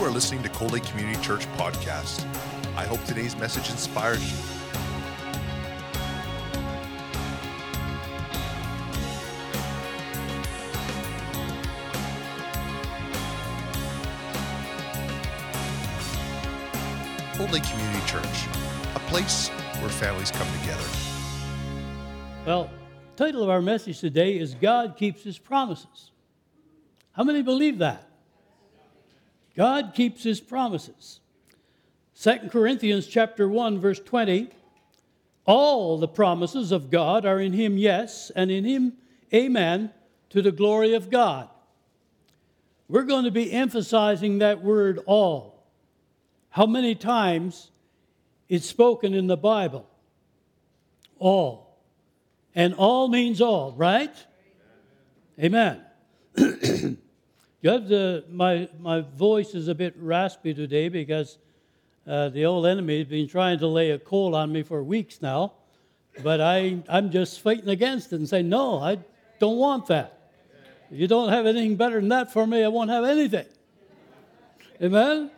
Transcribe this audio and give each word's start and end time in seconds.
You 0.00 0.06
are 0.06 0.10
listening 0.10 0.42
to 0.44 0.48
Cold 0.48 0.72
Lake 0.72 0.84
Community 0.84 1.22
Church 1.22 1.46
podcast. 1.58 2.24
I 2.74 2.84
hope 2.86 3.04
today's 3.04 3.36
message 3.36 3.68
inspires 3.68 4.32
you. 4.32 4.38
Cold 17.34 17.52
Lake 17.52 17.64
Community 17.64 18.06
Church, 18.06 18.24
a 18.94 19.00
place 19.10 19.48
where 19.80 19.90
families 19.90 20.30
come 20.30 20.48
together. 20.60 20.82
Well, 22.46 22.70
the 23.14 23.22
title 23.22 23.42
of 23.42 23.50
our 23.50 23.60
message 23.60 24.00
today 24.00 24.38
is 24.38 24.54
God 24.54 24.96
Keeps 24.96 25.22
His 25.22 25.38
Promises. 25.38 26.10
How 27.12 27.22
many 27.22 27.42
believe 27.42 27.76
that? 27.80 28.09
God 29.56 29.92
keeps 29.94 30.22
His 30.22 30.40
promises. 30.40 31.20
2 32.20 32.50
Corinthians 32.50 33.06
chapter 33.06 33.48
1 33.48 33.80
verse 33.80 33.98
20 33.98 34.50
All 35.46 35.96
the 35.96 36.08
promises 36.08 36.70
of 36.70 36.90
God 36.90 37.24
are 37.24 37.40
in 37.40 37.54
him 37.54 37.78
yes 37.78 38.30
and 38.36 38.50
in 38.50 38.64
him 38.64 38.92
amen 39.32 39.90
to 40.28 40.42
the 40.42 40.52
glory 40.52 40.92
of 40.92 41.08
God. 41.08 41.48
We're 42.88 43.04
going 43.04 43.24
to 43.24 43.30
be 43.30 43.50
emphasizing 43.50 44.38
that 44.38 44.62
word 44.62 45.00
all. 45.06 45.64
How 46.50 46.66
many 46.66 46.94
times 46.94 47.70
it's 48.50 48.66
spoken 48.66 49.14
in 49.14 49.26
the 49.26 49.36
Bible? 49.36 49.88
All. 51.18 51.78
And 52.54 52.74
all 52.74 53.08
means 53.08 53.40
all, 53.40 53.72
right? 53.72 54.14
Amen. 55.38 55.80
you 57.62 57.70
have 57.70 57.88
the, 57.88 58.24
my, 58.30 58.68
my 58.78 59.00
voice 59.00 59.54
is 59.54 59.68
a 59.68 59.74
bit 59.74 59.94
raspy 59.98 60.54
today 60.54 60.88
because 60.88 61.36
uh, 62.06 62.30
the 62.30 62.46
old 62.46 62.66
enemy 62.66 62.98
has 62.98 63.06
been 63.06 63.28
trying 63.28 63.58
to 63.58 63.66
lay 63.66 63.90
a 63.90 63.98
coal 63.98 64.34
on 64.34 64.50
me 64.50 64.62
for 64.62 64.82
weeks 64.82 65.20
now. 65.20 65.52
But 66.22 66.40
I, 66.40 66.82
I'm 66.88 67.10
just 67.10 67.40
fighting 67.40 67.68
against 67.68 68.12
it 68.12 68.16
and 68.16 68.28
saying, 68.28 68.48
no, 68.48 68.78
I 68.78 68.98
don't 69.38 69.58
want 69.58 69.86
that. 69.88 70.30
If 70.90 70.98
you 70.98 71.06
don't 71.06 71.28
have 71.28 71.46
anything 71.46 71.76
better 71.76 72.00
than 72.00 72.08
that 72.08 72.32
for 72.32 72.46
me, 72.46 72.64
I 72.64 72.68
won't 72.68 72.90
have 72.90 73.04
anything. 73.04 73.46
Amen? 74.82 75.30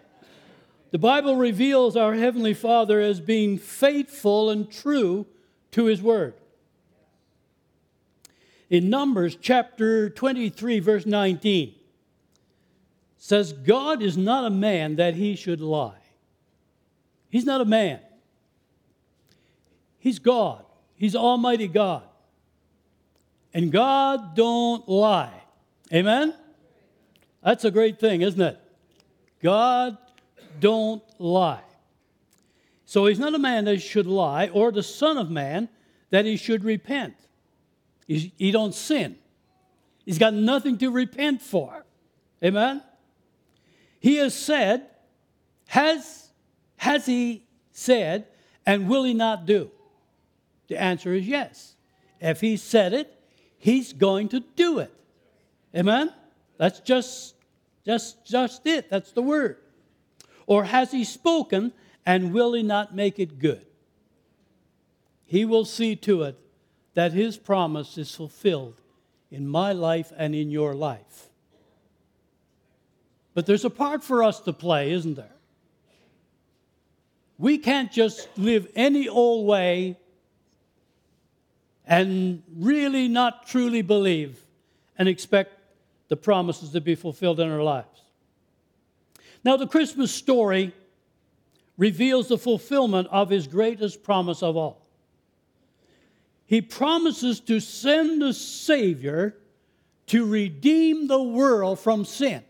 The 0.93 0.99
Bible 0.99 1.37
reveals 1.37 1.97
our 1.97 2.15
Heavenly 2.15 2.55
Father 2.55 3.01
as 3.01 3.21
being 3.21 3.59
faithful 3.59 4.51
and 4.51 4.71
true 4.71 5.27
to 5.73 5.87
His 5.87 6.01
Word. 6.01 6.35
In 8.71 8.89
Numbers 8.89 9.37
chapter 9.41 10.09
23, 10.09 10.79
verse 10.79 11.05
19, 11.05 11.75
says, 13.23 13.53
God 13.53 14.03
is 14.03 14.17
not 14.17 14.47
a 14.47 14.51
man 14.51 14.97
that 14.97 15.15
he 15.15 15.37
should 15.37 15.61
lie. 15.61 16.03
He's 17.31 17.45
not 17.45 17.61
a 17.61 17.65
man. 17.65 18.01
He's 20.01 20.19
God. 20.19 20.65
He's 20.97 21.15
Almighty 21.15 21.69
God. 21.69 22.03
And 23.55 23.71
God 23.71 24.35
don't 24.35 24.89
lie. 24.89 25.41
Amen? 25.95 26.35
That's 27.45 27.65
a 27.65 27.71
great 27.71 28.01
thing, 28.01 28.23
isn't 28.23 28.41
it? 28.41 28.59
God 29.41 29.99
don't 30.59 31.05
lie. 31.21 31.63
So 32.87 33.07
he's 33.07 33.21
not 33.21 33.37
a 33.37 33.39
man 33.39 33.67
that 33.67 33.81
should 33.81 34.09
lie, 34.09 34.49
or 34.49 34.73
the 34.73 34.83
son 34.83 35.17
of 35.17 35.31
man 35.31 35.69
that 36.11 36.25
he 36.25 36.37
should 36.37 36.65
repent. 36.65 37.15
He, 38.09 38.33
he 38.37 38.51
don't 38.51 38.75
sin. 38.75 39.17
He's 40.05 40.19
got 40.19 40.35
nothing 40.35 40.77
to 40.79 40.91
repent 40.91 41.41
for. 41.41 41.87
Amen? 42.43 42.83
He 44.03 44.17
has 44.17 44.35
said, 44.35 44.89
has, 45.69 46.31
has 46.77 47.07
he 47.07 47.45
said, 47.71 48.27
and 48.67 48.89
will 48.89 49.05
he 49.05 49.15
not 49.15 49.47
do? 49.47 49.71
The 50.67 50.77
answer 50.77 51.15
is 51.15 51.29
yes. 51.29 51.77
If 52.21 52.41
he 52.41 52.57
said 52.57 52.93
it, 52.93 53.17
he's 53.59 53.93
going 53.93 54.29
to 54.31 54.41
do 54.57 54.81
it. 54.81 54.93
Amen? 55.73 56.13
That's 56.59 56.81
just, 56.81 57.37
just, 57.87 58.27
just 58.27 58.67
it. 58.67 58.91
That's 58.91 59.13
the 59.13 59.23
word. 59.23 59.59
Or 60.47 60.65
has 60.65 60.91
he 60.91 61.05
spoken, 61.05 61.73
and 62.05 62.33
will 62.33 62.55
he 62.55 62.65
not 62.65 62.97
make 62.97 63.21
it 63.21 63.39
good? 63.39 63.65
He 65.25 65.45
will 65.45 65.65
see 65.65 65.95
to 65.95 66.25
it 66.25 66.37
that 66.95 67.13
his 67.13 67.37
promise 67.37 67.97
is 67.97 68.13
fulfilled 68.13 68.81
in 69.31 69.47
my 69.47 69.71
life 69.71 70.13
and 70.17 70.35
in 70.35 70.51
your 70.51 70.75
life. 70.75 71.29
But 73.35 73.47
there's 73.47 73.65
a 73.65 73.71
part 73.71 74.03
for 74.05 74.23
us 74.23 74.41
to 74.41 74.53
play, 74.53 74.93
isn't 74.93 75.15
there? 75.15 75.35
We 77.39 77.59
can't 77.59 77.91
just 77.91 78.29
live 78.37 78.69
any 78.75 79.09
old 79.09 79.47
way 79.47 79.99
and 81.87 82.43
really 82.55 83.09
not 83.09 83.47
truly 83.47 83.83
believe 83.83 84.39
and 84.99 85.09
expect 85.09 85.59
the 86.09 86.17
promises 86.17 86.71
to 86.71 86.81
be 86.81 86.95
fulfilled 86.95 87.41
in 87.41 87.51
our 87.51 87.63
lives. 87.63 88.03
Now, 89.45 89.57
the 89.57 89.67
Christmas 89.67 90.13
story 90.13 90.73
reveals 91.77 92.29
the 92.29 92.39
fulfillment 92.39 93.09
of 93.11 93.31
his 93.31 93.47
greatest 93.47 94.05
promise 94.05 94.43
of 94.43 94.57
all 94.57 94.83
he 96.53 96.61
promises 96.61 97.41
to 97.41 97.61
send 97.61 98.23
a 98.23 98.35
Savior 98.35 99.35
to 100.09 100.27
redeem 100.27 101.07
the 101.07 101.23
world 101.23 101.79
from 101.81 102.05
sin. 102.05 102.45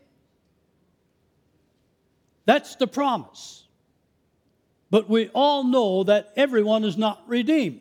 That's 2.45 2.77
the 2.77 2.87
promise. 2.87 3.65
But 4.91 5.09
we 5.09 5.29
all 5.29 5.65
know 5.65 6.05
that 6.05 6.33
everyone 6.37 6.85
is 6.85 6.97
not 6.97 7.23
redeemed. 7.27 7.81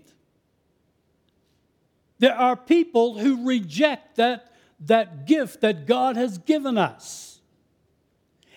There 2.20 2.36
are 2.36 2.56
people 2.56 3.18
who 3.18 3.48
reject 3.48 4.18
that, 4.18 4.52
that 4.82 5.26
gift 5.26 5.62
that 5.62 5.88
God 5.88 6.16
has 6.16 6.38
given 6.38 6.78
us. 6.78 7.42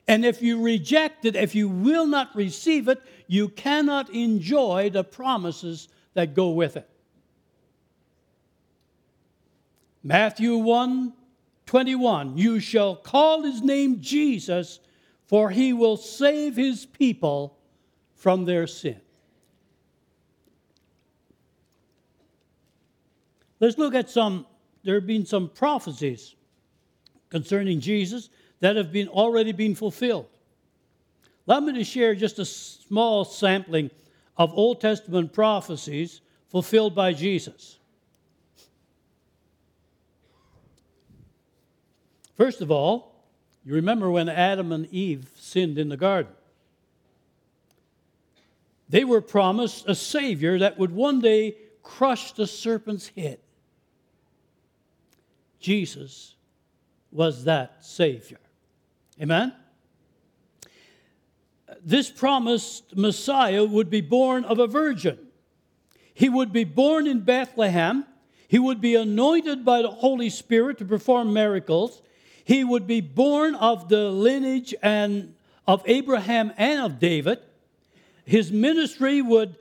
And 0.07 0.25
if 0.25 0.43
you 0.43 0.63
reject 0.63 1.25
it, 1.25 1.35
if 1.35 1.55
you 1.55 1.69
will 1.69 2.07
not 2.07 2.37
receive 2.37 2.89
it, 2.89 3.01
you 3.27 3.49
cannot 3.49 4.11
enjoy 4.11 4.91
the 4.91 5.03
promises 5.03 5.89
that 6.13 6.35
go 6.35 6.51
with 6.51 6.77
it. 6.77 6.89
Matthew 10.03 10.57
1 10.57 11.15
21, 11.67 12.37
you 12.37 12.61
shall 12.61 12.95
call 12.95 13.43
his 13.43 13.63
name 13.63 14.01
Jesus, 14.01 14.81
for 15.27 15.51
he 15.51 15.73
will 15.73 15.97
save 15.97 16.57
his 16.57 16.85
people 16.87 17.57
from 18.15 18.45
their 18.45 18.67
sin. 18.67 19.01
Let's 23.61 23.79
look 23.79 23.95
at 23.95 24.11
some, 24.11 24.47
there 24.83 24.97
have 24.97 25.07
been 25.07 25.25
some 25.25 25.49
prophecies 25.49 26.35
concerning 27.31 27.81
Jesus 27.81 28.29
that 28.61 28.77
have 28.77 28.93
been 28.93 29.09
already 29.09 29.53
been 29.53 29.75
fulfilled. 29.75 30.27
Allow 31.47 31.61
me 31.61 31.73
to 31.75 31.85
share 31.85 32.15
just 32.15 32.39
a 32.39 32.45
small 32.45 33.25
sampling 33.25 33.91
of 34.37 34.53
Old 34.55 34.81
Testament 34.81 35.33
prophecies 35.33 36.21
fulfilled 36.49 36.95
by 36.95 37.13
Jesus. 37.13 37.79
First 42.37 42.61
of 42.61 42.71
all, 42.71 43.14
you 43.65 43.75
remember 43.75 44.11
when 44.11 44.29
Adam 44.29 44.73
and 44.73 44.87
Eve 44.93 45.31
sinned 45.39 45.79
in 45.79 45.89
the 45.89 45.97
garden. 45.97 46.33
They 48.89 49.05
were 49.05 49.21
promised 49.21 49.89
a 49.89 49.95
Savior 49.95 50.59
that 50.59 50.79
would 50.79 50.93
one 50.93 51.21
day 51.21 51.57
crush 51.83 52.33
the 52.33 52.47
serpent's 52.47 53.09
head. 53.09 53.39
Jesus 55.59 56.35
was 57.11 57.45
that 57.45 57.85
Savior. 57.85 58.41
Amen? 59.21 59.55
This 61.83 62.11
promised 62.11 62.97
Messiah 62.97 63.65
would 63.65 63.89
be 63.89 64.01
born 64.01 64.45
of 64.45 64.59
a 64.59 64.67
virgin. 64.67 65.19
He 66.13 66.29
would 66.29 66.53
be 66.53 66.65
born 66.65 67.07
in 67.07 67.21
Bethlehem. 67.21 68.05
He 68.49 68.59
would 68.59 68.81
be 68.81 68.95
anointed 68.95 69.65
by 69.65 69.83
the 69.83 69.91
Holy 69.91 70.31
Spirit 70.31 70.79
to 70.79 70.85
perform 70.85 71.33
miracles. 71.33 72.03
He 72.45 72.63
would 72.63 72.87
be 72.87 73.01
born 73.01 73.55
of 73.55 73.89
the 73.89 74.11
lineage 74.11 74.75
and 74.83 75.35
of 75.67 75.83
Abraham 75.87 76.53
and 76.59 76.81
of 76.81 76.99
David. 76.99 77.39
His 78.27 78.53
ministry 78.53 79.23
would 79.23 79.57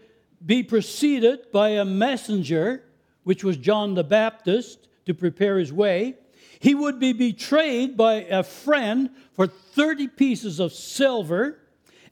be 0.45 0.63
preceded 0.63 1.51
by 1.51 1.69
a 1.69 1.85
messenger, 1.85 2.83
which 3.23 3.43
was 3.43 3.55
John 3.55 3.93
the 3.93 4.03
Baptist, 4.03 4.87
to 5.05 5.13
prepare 5.13 5.57
his 5.57 5.71
way. 5.71 6.15
He 6.59 6.75
would 6.75 6.99
be 6.99 7.13
betrayed 7.13 7.95
by 7.95 8.15
a 8.23 8.43
friend 8.43 9.09
for 9.33 9.47
30 9.47 10.09
pieces 10.09 10.59
of 10.59 10.73
silver, 10.73 11.59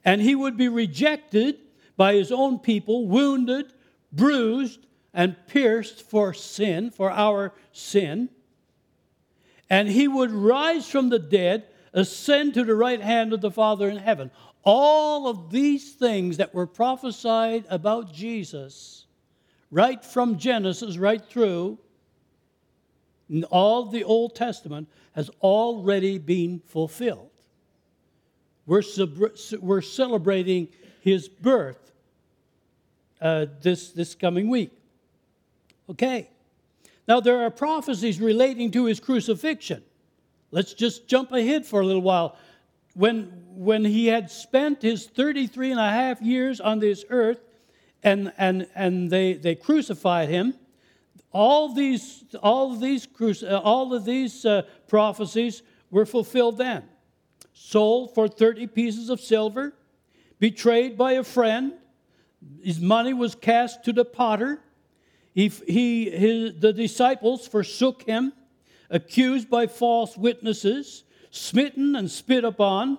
and 0.04 0.20
he 0.20 0.34
would 0.34 0.56
be 0.56 0.68
rejected 0.68 1.58
by 1.96 2.14
his 2.14 2.32
own 2.32 2.58
people, 2.58 3.06
wounded, 3.06 3.72
bruised, 4.10 4.80
and 5.12 5.36
pierced 5.46 6.02
for 6.02 6.32
sin, 6.32 6.90
for 6.90 7.10
our 7.10 7.52
sin 7.72 8.30
and 9.72 9.88
he 9.88 10.06
would 10.06 10.30
rise 10.30 10.86
from 10.86 11.08
the 11.08 11.18
dead 11.18 11.64
ascend 11.94 12.52
to 12.52 12.62
the 12.62 12.74
right 12.74 13.00
hand 13.00 13.32
of 13.32 13.40
the 13.40 13.50
Father 13.50 13.88
in 13.88 13.96
heaven. 13.96 14.30
All 14.64 15.26
of 15.26 15.50
these 15.50 15.94
things 15.94 16.36
that 16.36 16.52
were 16.52 16.66
prophesied 16.66 17.64
about 17.70 18.12
Jesus, 18.12 19.06
right 19.70 20.04
from 20.04 20.36
Genesis, 20.36 20.98
right 20.98 21.24
through, 21.24 21.78
all 23.50 23.86
the 23.86 24.04
Old 24.04 24.36
Testament, 24.36 24.88
has 25.14 25.30
already 25.40 26.18
been 26.18 26.60
fulfilled. 26.66 27.30
We're, 28.66 28.82
we're 29.58 29.80
celebrating 29.80 30.68
his 31.00 31.30
birth 31.30 31.92
uh, 33.22 33.46
this, 33.62 33.90
this 33.92 34.14
coming 34.14 34.50
week. 34.50 34.70
Okay. 35.88 36.28
Now, 37.08 37.20
there 37.20 37.44
are 37.44 37.50
prophecies 37.50 38.20
relating 38.20 38.70
to 38.72 38.84
his 38.84 39.00
crucifixion. 39.00 39.82
Let's 40.50 40.74
just 40.74 41.08
jump 41.08 41.32
ahead 41.32 41.66
for 41.66 41.80
a 41.80 41.86
little 41.86 42.02
while. 42.02 42.36
When, 42.94 43.44
when 43.48 43.84
he 43.84 44.06
had 44.06 44.30
spent 44.30 44.82
his 44.82 45.06
33 45.06 45.72
and 45.72 45.80
a 45.80 45.90
half 45.90 46.20
years 46.20 46.60
on 46.60 46.78
this 46.78 47.04
earth 47.08 47.40
and, 48.02 48.32
and, 48.36 48.68
and 48.74 49.10
they, 49.10 49.32
they 49.34 49.54
crucified 49.54 50.28
him, 50.28 50.54
all 51.32 51.72
these, 51.72 52.24
all 52.42 52.72
of 52.72 52.80
these, 52.80 53.08
all 53.42 53.94
of 53.94 54.04
these 54.04 54.44
uh, 54.44 54.62
prophecies 54.86 55.62
were 55.90 56.04
fulfilled 56.04 56.58
then. 56.58 56.84
Sold 57.54 58.14
for 58.14 58.28
30 58.28 58.66
pieces 58.68 59.08
of 59.08 59.20
silver, 59.20 59.72
betrayed 60.38 60.98
by 60.98 61.12
a 61.12 61.24
friend, 61.24 61.72
his 62.62 62.80
money 62.80 63.14
was 63.14 63.34
cast 63.34 63.84
to 63.84 63.92
the 63.92 64.04
potter. 64.04 64.60
He, 65.34 65.48
he, 65.48 66.10
his, 66.10 66.60
the 66.60 66.72
disciples 66.72 67.46
forsook 67.46 68.02
him 68.02 68.32
accused 68.90 69.48
by 69.48 69.66
false 69.66 70.16
witnesses, 70.16 71.04
smitten 71.30 71.96
and 71.96 72.10
spit 72.10 72.44
upon, 72.44 72.98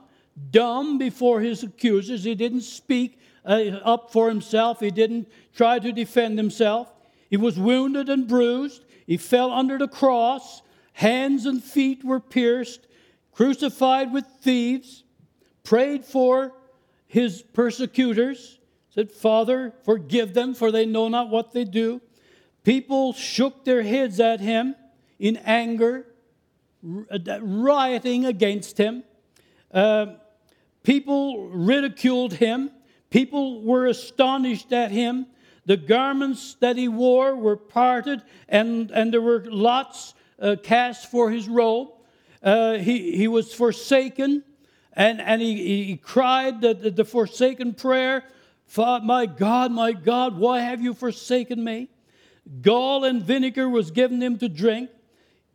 dumb 0.49 0.97
before 0.97 1.41
his 1.41 1.61
accusers. 1.61 2.23
He 2.23 2.33
didn't 2.33 2.61
speak 2.61 3.19
uh, 3.45 3.79
up 3.83 4.11
for 4.11 4.29
himself, 4.29 4.79
he 4.79 4.89
didn't 4.89 5.29
try 5.53 5.77
to 5.79 5.91
defend 5.91 6.37
himself. 6.37 6.91
He 7.29 7.37
was 7.37 7.59
wounded 7.59 8.09
and 8.09 8.27
bruised. 8.27 8.85
He 9.05 9.17
fell 9.17 9.51
under 9.51 9.77
the 9.77 9.87
cross. 9.87 10.61
Hands 10.93 11.45
and 11.45 11.63
feet 11.63 12.03
were 12.03 12.19
pierced, 12.19 12.85
crucified 13.31 14.13
with 14.13 14.25
thieves, 14.41 15.03
prayed 15.63 16.05
for 16.05 16.53
his 17.07 17.41
persecutors, 17.41 18.59
said, 18.89 19.11
Father, 19.11 19.73
forgive 19.83 20.35
them, 20.35 20.53
for 20.53 20.71
they 20.71 20.85
know 20.85 21.07
not 21.07 21.29
what 21.29 21.51
they 21.51 21.63
do. 21.63 21.99
People 22.63 23.11
shook 23.13 23.65
their 23.65 23.83
heads 23.83 24.19
at 24.19 24.39
him 24.39 24.75
in 25.19 25.37
anger, 25.37 26.05
uh, 26.85 27.39
rioting 27.41 28.25
against 28.25 28.77
him. 28.77 29.03
Uh, 29.73 30.15
people 30.83 31.49
ridiculed 31.49 32.33
him. 32.33 32.71
People 33.09 33.61
were 33.61 33.87
astonished 33.87 34.71
at 34.71 34.91
him. 34.91 35.27
The 35.65 35.77
garments 35.77 36.55
that 36.59 36.77
he 36.77 36.87
wore 36.87 37.35
were 37.35 37.55
parted, 37.55 38.21
and, 38.49 38.91
and 38.91 39.13
there 39.13 39.21
were 39.21 39.45
lots 39.45 40.13
uh, 40.39 40.55
cast 40.61 41.09
for 41.09 41.31
his 41.31 41.47
robe. 41.47 41.89
Uh, 42.41 42.73
he, 42.73 43.15
he 43.15 43.27
was 43.27 43.53
forsaken, 43.53 44.43
and, 44.91 45.21
and 45.21 45.41
he, 45.41 45.85
he 45.85 45.97
cried 45.97 46.59
the, 46.59 46.73
the, 46.73 46.91
the 46.91 47.05
forsaken 47.05 47.73
prayer 47.73 48.23
My 48.77 49.25
God, 49.25 49.71
my 49.71 49.93
God, 49.93 50.37
why 50.37 50.59
have 50.59 50.81
you 50.81 50.93
forsaken 50.93 51.63
me? 51.63 51.89
Gall 52.61 53.03
and 53.03 53.21
vinegar 53.21 53.69
was 53.69 53.91
given 53.91 54.21
him 54.21 54.37
to 54.39 54.49
drink. 54.49 54.89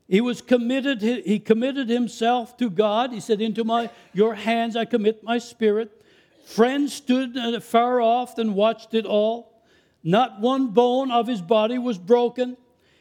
He 0.09 0.21
was 0.23 0.41
committed, 0.41 1.03
he 1.03 1.39
committed 1.39 1.89
himself 1.89 2.57
to 2.57 2.71
God. 2.71 3.13
He 3.13 3.21
said, 3.21 3.43
Into 3.43 3.63
my 3.63 3.91
your 4.15 4.35
hands 4.35 4.75
I 4.75 4.87
commit 4.87 5.23
my 5.23 5.39
spirit. 5.39 6.03
Friends 6.47 6.95
stood 6.95 7.63
far 7.63 8.01
off 8.01 8.39
and 8.39 8.55
watched 8.55 8.95
it 8.95 9.05
all. 9.05 9.63
Not 10.03 10.41
one 10.41 10.69
bone 10.69 11.11
of 11.11 11.27
his 11.27 11.43
body 11.43 11.77
was 11.77 11.99
broken. 11.99 12.57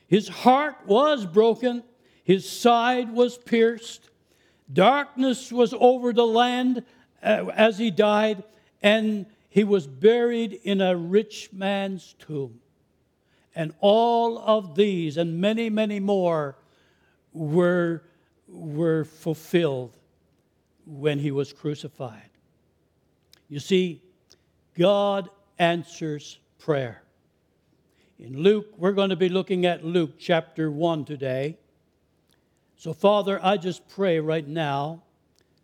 His 0.07 0.27
heart 0.27 0.75
was 0.85 1.25
broken. 1.25 1.83
His 2.25 2.49
side 2.49 3.13
was 3.13 3.37
pierced. 3.37 4.09
Darkness 4.71 5.49
was 5.49 5.73
over 5.79 6.11
the 6.11 6.27
land 6.27 6.83
uh, 7.23 7.45
as 7.53 7.77
he 7.77 7.89
died, 7.89 8.43
and 8.81 9.25
he 9.49 9.63
was 9.63 9.87
buried 9.87 10.51
in 10.51 10.81
a 10.81 10.95
rich 10.95 11.49
man's 11.53 12.15
tomb. 12.19 12.59
And 13.57 13.73
all 13.79 14.37
of 14.37 14.75
these 14.75 15.17
and 15.17 15.41
many, 15.41 15.67
many 15.71 15.99
more 15.99 16.59
were, 17.33 18.03
were 18.47 19.03
fulfilled 19.03 19.97
when 20.85 21.17
he 21.17 21.31
was 21.31 21.53
crucified. 21.53 22.29
You 23.49 23.59
see, 23.59 24.03
God 24.77 25.31
answers 25.57 26.37
prayer. 26.59 27.01
In 28.19 28.43
Luke, 28.43 28.67
we're 28.77 28.91
going 28.91 29.09
to 29.09 29.15
be 29.15 29.27
looking 29.27 29.65
at 29.65 29.83
Luke 29.83 30.19
chapter 30.19 30.69
1 30.69 31.05
today. 31.05 31.57
So, 32.75 32.93
Father, 32.93 33.43
I 33.43 33.57
just 33.57 33.87
pray 33.87 34.19
right 34.19 34.47
now 34.47 35.01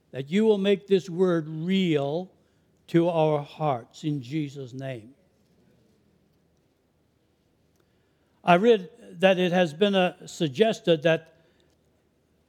that 0.09 0.31
you 0.31 0.45
will 0.45 0.57
make 0.57 0.87
this 0.87 1.11
word 1.11 1.47
real 1.47 2.31
to 2.87 3.07
our 3.09 3.43
hearts 3.43 4.03
in 4.03 4.19
Jesus' 4.19 4.73
name. 4.73 5.13
I 8.43 8.55
read 8.55 8.89
that 9.19 9.39
it 9.39 9.51
has 9.51 9.73
been 9.73 9.95
uh, 9.95 10.27
suggested 10.27 11.03
that 11.03 11.33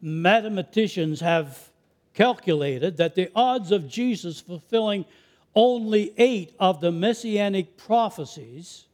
mathematicians 0.01 1.21
have 1.21 1.71
calculated 2.15 2.97
that 2.97 3.15
the 3.15 3.31
odds 3.35 3.71
of 3.71 3.89
Jesus 3.89 4.41
fulfilling 4.41 5.05
only 5.55 6.13
eight 6.17 6.55
of 6.59 6.81
the 6.81 6.91
messianic 6.91 7.77
prophecies 7.77 8.87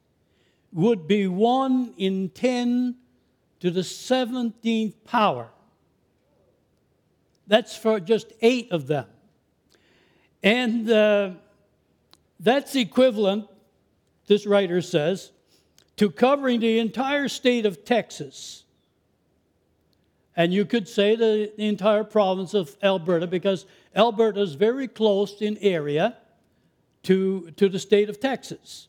would 0.72 1.08
be 1.08 1.26
1 1.26 1.94
in 1.96 2.28
10 2.30 2.96
to 3.60 3.70
the 3.70 3.80
17th 3.80 4.94
power. 5.04 5.48
That's 7.46 7.76
for 7.76 7.98
just 7.98 8.32
eight 8.40 8.70
of 8.70 8.86
them. 8.86 9.06
And 10.42 10.90
uh, 10.90 11.30
that's 12.38 12.76
equivalent, 12.76 13.48
this 14.26 14.46
writer 14.46 14.80
says, 14.80 15.32
to 16.00 16.10
covering 16.10 16.60
the 16.60 16.78
entire 16.78 17.28
state 17.28 17.66
of 17.66 17.84
Texas 17.84 18.64
and 20.34 20.50
you 20.54 20.64
could 20.64 20.88
say 20.88 21.14
the 21.14 21.62
entire 21.62 22.04
province 22.04 22.54
of 22.54 22.74
Alberta 22.82 23.26
because 23.26 23.66
Alberta 23.94 24.40
is 24.40 24.54
very 24.54 24.88
close 24.88 25.42
in 25.42 25.58
area 25.58 26.16
to, 27.02 27.50
to 27.58 27.68
the 27.68 27.78
state 27.78 28.08
of 28.08 28.18
Texas. 28.18 28.88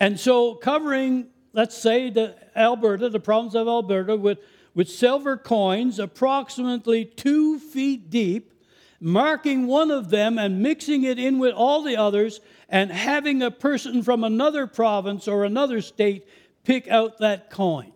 And 0.00 0.18
so, 0.18 0.56
covering, 0.56 1.28
let's 1.52 1.78
say, 1.78 2.10
the 2.10 2.34
Alberta, 2.56 3.08
the 3.08 3.20
province 3.20 3.54
of 3.54 3.68
Alberta, 3.68 4.16
with, 4.16 4.38
with 4.74 4.88
silver 4.88 5.36
coins 5.36 6.00
approximately 6.00 7.04
two 7.04 7.60
feet 7.60 8.10
deep, 8.10 8.52
marking 9.00 9.66
one 9.66 9.90
of 9.90 10.10
them 10.10 10.38
and 10.38 10.62
mixing 10.62 11.04
it 11.04 11.18
in 11.18 11.38
with 11.38 11.54
all 11.54 11.82
the 11.82 11.96
others, 11.96 12.40
and 12.68 12.90
having 12.90 13.42
a 13.42 13.50
person 13.50 14.02
from 14.02 14.24
another 14.24 14.66
province 14.66 15.28
or 15.28 15.44
another 15.44 15.80
state 15.80 16.26
pick 16.64 16.88
out 16.88 17.18
that 17.18 17.50
coin. 17.50 17.92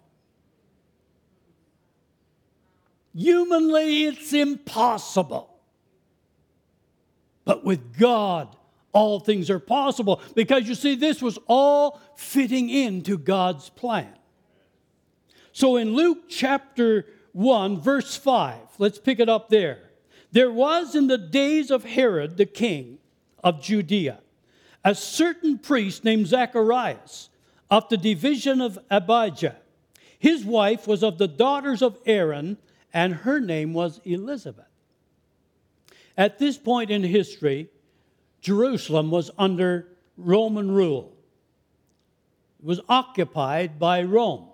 Humanly, 3.15 4.05
it's 4.05 4.33
impossible. 4.33 5.59
But 7.45 7.65
with 7.65 7.99
God, 7.99 8.55
all 8.93 9.21
things 9.21 9.51
are 9.51 9.59
possible 9.59 10.21
because 10.35 10.69
you 10.69 10.75
see, 10.75 10.95
this 10.95 11.21
was 11.21 11.39
all 11.47 12.01
fitting 12.17 12.71
into 12.71 13.19
God's 13.19 13.71
plan. 13.71 14.13
So 15.53 15.77
in 15.77 15.95
Luke 15.95 16.29
chapter 16.29 17.07
1, 17.33 17.81
verse 17.81 18.15
5, 18.17 18.59
let's 18.79 18.99
pick 18.99 19.19
it 19.19 19.29
up 19.29 19.49
there. 19.49 19.90
There 20.33 20.51
was 20.51 20.95
in 20.95 21.09
the 21.09 21.19
days 21.19 21.71
of 21.71 21.85
Herod 21.85 22.37
the 22.37 22.47
king 22.47 22.99
of 23.43 23.63
Judea 23.63 24.21
a 24.85 24.95
certain 24.95 25.59
priest 25.59 26.05
named 26.05 26.27
Zacharias 26.27 27.29
of 27.71 27.89
the 27.89 27.97
division 27.97 28.61
of 28.61 28.79
Abijah. 28.91 29.57
His 30.19 30.45
wife 30.45 30.87
was 30.87 31.03
of 31.03 31.19
the 31.19 31.29
daughters 31.29 31.83
of 31.83 31.99
Aaron 32.07 32.59
and 32.93 33.15
her 33.15 33.41
name 33.41 33.73
was 33.73 34.01
Elizabeth. 34.05 34.67
At 36.17 36.39
this 36.39 36.59
point 36.59 36.91
in 36.91 37.03
history, 37.03 37.69
Jerusalem 38.41 39.11
was 39.11 39.31
under 39.39 39.89
Roman 40.17 40.71
rule. 40.71 41.13
It 42.59 42.67
was 42.67 42.81
occupied 42.89 43.79
by 43.79 44.03
Rome. 44.03 44.49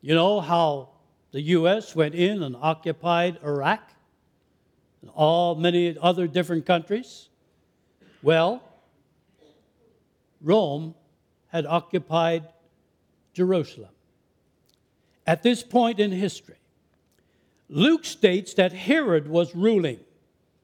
You 0.00 0.14
know 0.14 0.40
how 0.40 0.90
the 1.32 1.40
U.S. 1.40 1.94
went 1.96 2.14
in 2.14 2.42
and 2.42 2.56
occupied 2.56 3.38
Iraq 3.42 3.90
all 5.14 5.54
many 5.54 5.96
other 6.00 6.26
different 6.26 6.66
countries? 6.66 7.28
Well, 8.22 8.62
Rome 10.40 10.94
had 11.48 11.66
occupied 11.66 12.44
Jerusalem. 13.32 13.90
At 15.26 15.42
this 15.42 15.62
point 15.62 15.98
in 15.98 16.12
history, 16.12 16.56
Luke 17.68 18.04
states 18.04 18.54
that 18.54 18.72
Herod 18.72 19.28
was 19.28 19.54
ruling. 19.54 20.00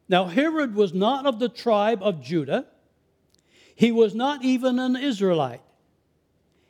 Now, 0.09 0.27
Herod 0.27 0.75
was 0.75 0.93
not 0.93 1.27
of 1.27 1.39
the 1.39 1.49
tribe 1.49 2.03
of 2.03 2.23
Judah, 2.23 2.67
he 3.75 3.91
was 3.91 4.15
not 4.15 4.45
even 4.45 4.79
an 4.79 4.97
Israelite. 4.97 5.63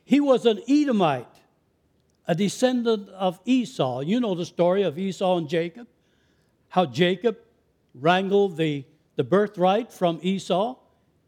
He 0.05 0.19
was 0.19 0.45
an 0.45 0.61
Edomite, 0.67 1.27
a 2.27 2.35
descendant 2.35 3.09
of 3.09 3.39
Esau. 3.45 4.01
You 4.01 4.19
know 4.19 4.35
the 4.35 4.45
story 4.45 4.83
of 4.83 4.97
Esau 4.97 5.37
and 5.37 5.47
Jacob, 5.47 5.87
how 6.69 6.85
Jacob 6.85 7.37
wrangled 7.93 8.57
the, 8.57 8.85
the 9.15 9.23
birthright 9.23 9.91
from 9.91 10.19
Esau. 10.21 10.75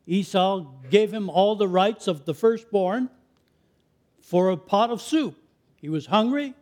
Esau 0.08 0.66
gave 0.90 1.14
him 1.14 1.30
all 1.30 1.56
the 1.56 1.68
rights 1.68 2.08
of 2.08 2.26
the 2.26 2.34
firstborn 2.34 3.10
for 4.22 4.50
a 4.50 4.58
pot 4.58 4.90
of 4.90 5.02
soup. 5.02 5.36
He 5.78 5.90
was 5.90 6.08
hungry, 6.08 6.54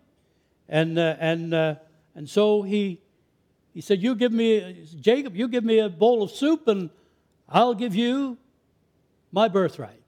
and, 0.67 0.97
uh, 0.97 1.15
and, 1.19 1.53
uh, 1.53 1.75
and 2.15 2.29
so 2.29 2.61
he, 2.61 3.01
he 3.73 3.81
said, 3.81 4.01
You 4.01 4.15
give 4.15 4.31
me, 4.31 4.85
Jacob, 4.99 5.35
you 5.35 5.47
give 5.47 5.63
me 5.63 5.79
a 5.79 5.89
bowl 5.89 6.23
of 6.23 6.31
soup, 6.31 6.67
and 6.67 6.89
I'll 7.47 7.73
give 7.73 7.95
you 7.95 8.37
my 9.31 9.47
birthright. 9.47 10.01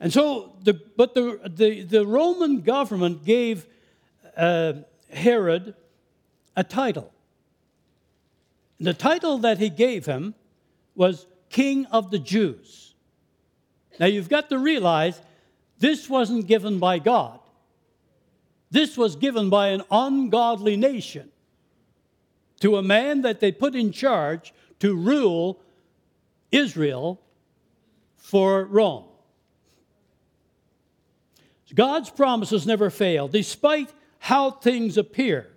And 0.00 0.12
so, 0.12 0.56
the, 0.62 0.74
but 0.96 1.14
the, 1.14 1.40
the, 1.44 1.82
the 1.82 2.06
Roman 2.06 2.60
government 2.60 3.24
gave 3.24 3.66
uh, 4.36 4.74
Herod 5.10 5.74
a 6.56 6.62
title. 6.62 7.12
The 8.80 8.94
title 8.94 9.38
that 9.38 9.58
he 9.58 9.70
gave 9.70 10.06
him 10.06 10.34
was 10.94 11.26
King 11.50 11.86
of 11.86 12.10
the 12.10 12.18
Jews. 12.18 12.94
Now, 13.98 14.06
you've 14.06 14.28
got 14.28 14.48
to 14.50 14.58
realize 14.58 15.20
this 15.78 16.08
wasn't 16.08 16.46
given 16.46 16.78
by 16.78 16.98
God, 16.98 17.40
this 18.70 18.96
was 18.96 19.16
given 19.16 19.50
by 19.50 19.68
an 19.68 19.82
ungodly 19.90 20.76
nation 20.76 21.30
to 22.60 22.76
a 22.76 22.82
man 22.82 23.22
that 23.22 23.40
they 23.40 23.52
put 23.52 23.74
in 23.74 23.92
charge 23.92 24.52
to 24.80 24.94
rule 24.94 25.60
Israel 26.50 27.20
for 28.16 28.64
Rome. 28.64 29.04
God's 31.74 32.10
promises 32.10 32.66
never 32.66 32.90
fail. 32.90 33.28
Despite 33.28 33.92
how 34.18 34.50
things 34.50 34.96
appear, 34.96 35.48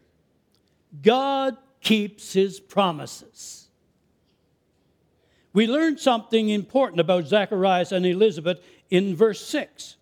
God 1.01 1.57
keeps 1.81 2.33
his 2.33 2.59
promises. 2.59 3.67
We 5.53 5.67
learned 5.67 5.99
something 5.99 6.49
important 6.49 6.99
about 7.01 7.27
Zacharias 7.27 7.91
and 7.91 8.05
Elizabeth 8.05 8.59
in 8.89 9.15
verse 9.15 9.45
6. 9.45 9.97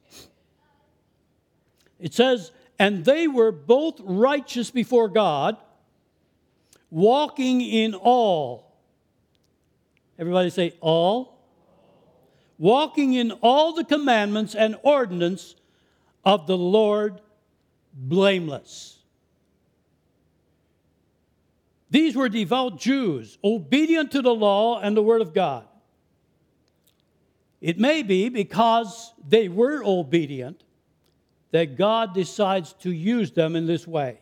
It 2.00 2.13
says, 2.13 2.51
And 2.77 3.03
they 3.03 3.27
were 3.27 3.51
both 3.51 4.00
righteous 4.01 4.69
before 4.69 5.09
God, 5.09 5.57
walking 6.91 7.62
in 7.62 7.95
all. 7.95 8.77
Everybody 10.19 10.50
say, 10.50 10.74
all. 10.81 11.39
Walking 12.57 13.13
in 13.13 13.31
all 13.41 13.74
the 13.74 13.86
commandments 13.86 14.53
and 14.53 14.75
ordinance 14.83 15.55
of 16.25 16.45
the 16.45 16.57
Lord 16.57 17.21
blameless. 17.93 18.99
These 21.89 22.15
were 22.15 22.29
devout 22.29 22.79
Jews, 22.79 23.38
obedient 23.43 24.12
to 24.12 24.22
the 24.22 24.34
law 24.34 24.79
and 24.79 24.96
the 24.96 25.01
Word 25.01 25.22
of 25.22 25.34
God. 25.34 25.65
It 27.62 27.79
may 27.79 28.03
be 28.03 28.29
because 28.29 29.13
they 29.27 29.50
were 29.50 29.84
obedient 29.84 30.63
that 31.51 31.77
God 31.77 32.13
decides 32.13 32.74
to 32.74 32.91
use 32.91 33.31
them 33.31 33.55
in 33.55 33.65
this 33.65 33.88
way. 33.88 34.19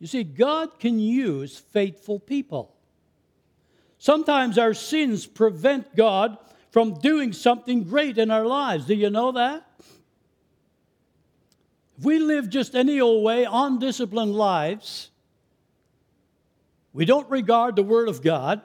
You 0.00 0.06
see, 0.06 0.24
God 0.24 0.78
can 0.78 0.98
use 0.98 1.56
faithful 1.56 2.18
people. 2.18 2.74
Sometimes 3.98 4.58
our 4.58 4.74
sins 4.74 5.24
prevent 5.24 5.96
God 5.96 6.36
from 6.72 6.94
doing 6.94 7.32
something 7.32 7.84
great 7.84 8.18
in 8.18 8.30
our 8.30 8.44
lives. 8.44 8.86
Do 8.86 8.94
you 8.94 9.08
know 9.08 9.32
that? 9.32 9.64
If 11.96 12.04
we 12.04 12.18
live 12.18 12.50
just 12.50 12.74
any 12.74 13.00
old 13.00 13.24
way, 13.24 13.46
undisciplined 13.48 14.34
lives, 14.34 15.10
we 16.94 17.04
don't 17.04 17.28
regard 17.28 17.74
the 17.76 17.82
Word 17.82 18.08
of 18.08 18.22
God. 18.22 18.62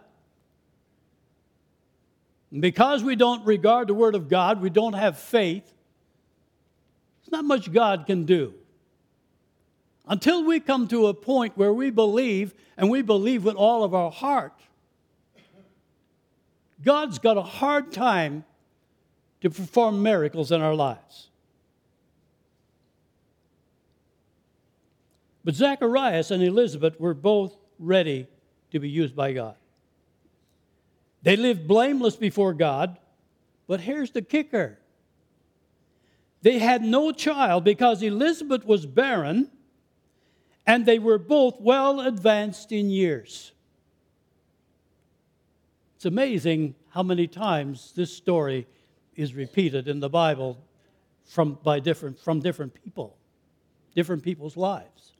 And 2.51 2.61
because 2.61 3.03
we 3.03 3.15
don't 3.15 3.45
regard 3.45 3.87
the 3.87 3.93
Word 3.93 4.15
of 4.15 4.29
God, 4.29 4.61
we 4.61 4.69
don't 4.69 4.93
have 4.93 5.17
faith. 5.17 5.65
There's 7.21 7.31
not 7.31 7.43
much 7.43 7.71
God 7.73 8.05
can 8.05 8.25
do. 8.25 8.53
Until 10.07 10.43
we 10.43 10.59
come 10.59 10.87
to 10.87 11.07
a 11.07 11.13
point 11.13 11.57
where 11.57 11.73
we 11.73 11.89
believe, 11.89 12.53
and 12.77 12.89
we 12.89 13.01
believe 13.01 13.43
with 13.43 13.55
all 13.55 13.83
of 13.83 13.93
our 13.93 14.11
heart, 14.11 14.53
God's 16.83 17.19
got 17.19 17.37
a 17.37 17.41
hard 17.41 17.91
time 17.91 18.45
to 19.41 19.49
perform 19.49 20.01
miracles 20.01 20.51
in 20.51 20.61
our 20.61 20.75
lives. 20.75 21.29
But 25.43 25.55
Zacharias 25.55 26.31
and 26.31 26.43
Elizabeth 26.43 26.99
were 26.99 27.13
both 27.13 27.55
ready 27.79 28.27
to 28.71 28.79
be 28.79 28.89
used 28.89 29.15
by 29.15 29.33
God. 29.33 29.55
They 31.23 31.35
lived 31.35 31.67
blameless 31.67 32.15
before 32.15 32.53
God, 32.53 32.97
but 33.67 33.81
here's 33.81 34.11
the 34.11 34.21
kicker 34.21 34.77
they 36.41 36.59
had 36.59 36.81
no 36.81 37.11
child 37.11 37.63
because 37.63 38.01
Elizabeth 38.01 38.65
was 38.65 38.85
barren 38.85 39.51
and 40.65 40.85
they 40.85 40.99
were 40.99 41.17
both 41.17 41.59
well 41.59 41.99
advanced 41.99 42.71
in 42.71 42.89
years. 42.89 43.51
It's 45.95 46.05
amazing 46.05 46.75
how 46.91 47.03
many 47.03 47.27
times 47.27 47.91
this 47.95 48.15
story 48.15 48.67
is 49.15 49.33
repeated 49.33 49.89
in 49.89 49.99
the 49.99 50.09
Bible 50.09 50.57
from, 51.25 51.57
by 51.61 51.81
different, 51.81 52.17
from 52.19 52.39
different 52.39 52.73
people, 52.73 53.17
different 53.95 54.23
people's 54.23 54.55
lives. 54.55 55.11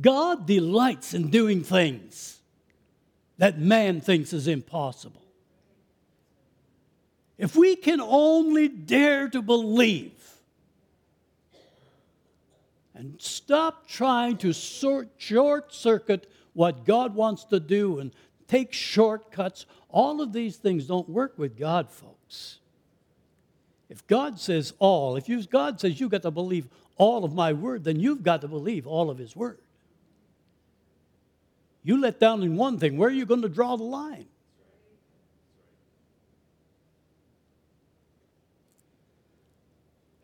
God 0.00 0.46
delights 0.46 1.14
in 1.14 1.28
doing 1.30 1.62
things 1.62 2.40
that 3.38 3.58
man 3.58 4.00
thinks 4.00 4.32
is 4.32 4.46
impossible. 4.46 5.22
If 7.38 7.56
we 7.56 7.74
can 7.74 8.00
only 8.00 8.68
dare 8.68 9.28
to 9.30 9.40
believe 9.40 10.12
and 12.94 13.20
stop 13.20 13.88
trying 13.88 14.36
to 14.38 14.52
short 14.52 15.72
circuit 15.72 16.30
what 16.52 16.84
God 16.84 17.14
wants 17.14 17.44
to 17.44 17.58
do 17.58 17.98
and 17.98 18.12
take 18.46 18.74
shortcuts, 18.74 19.64
all 19.88 20.20
of 20.20 20.34
these 20.34 20.56
things 20.56 20.86
don't 20.86 21.08
work 21.08 21.38
with 21.38 21.58
God, 21.58 21.90
folks. 21.90 22.58
If 23.88 24.06
God 24.06 24.38
says 24.38 24.74
all, 24.78 25.16
if 25.16 25.48
God 25.48 25.80
says 25.80 25.98
you've 25.98 26.10
got 26.10 26.22
to 26.22 26.30
believe 26.30 26.68
all 26.98 27.24
of 27.24 27.34
my 27.34 27.54
word, 27.54 27.84
then 27.84 27.98
you've 27.98 28.22
got 28.22 28.42
to 28.42 28.48
believe 28.48 28.86
all 28.86 29.08
of 29.08 29.16
his 29.16 29.34
word. 29.34 29.58
You 31.82 32.00
let 32.00 32.20
down 32.20 32.42
in 32.42 32.56
one 32.56 32.78
thing, 32.78 32.96
where 32.96 33.08
are 33.08 33.12
you 33.12 33.26
going 33.26 33.42
to 33.42 33.48
draw 33.48 33.76
the 33.76 33.84
line? 33.84 34.26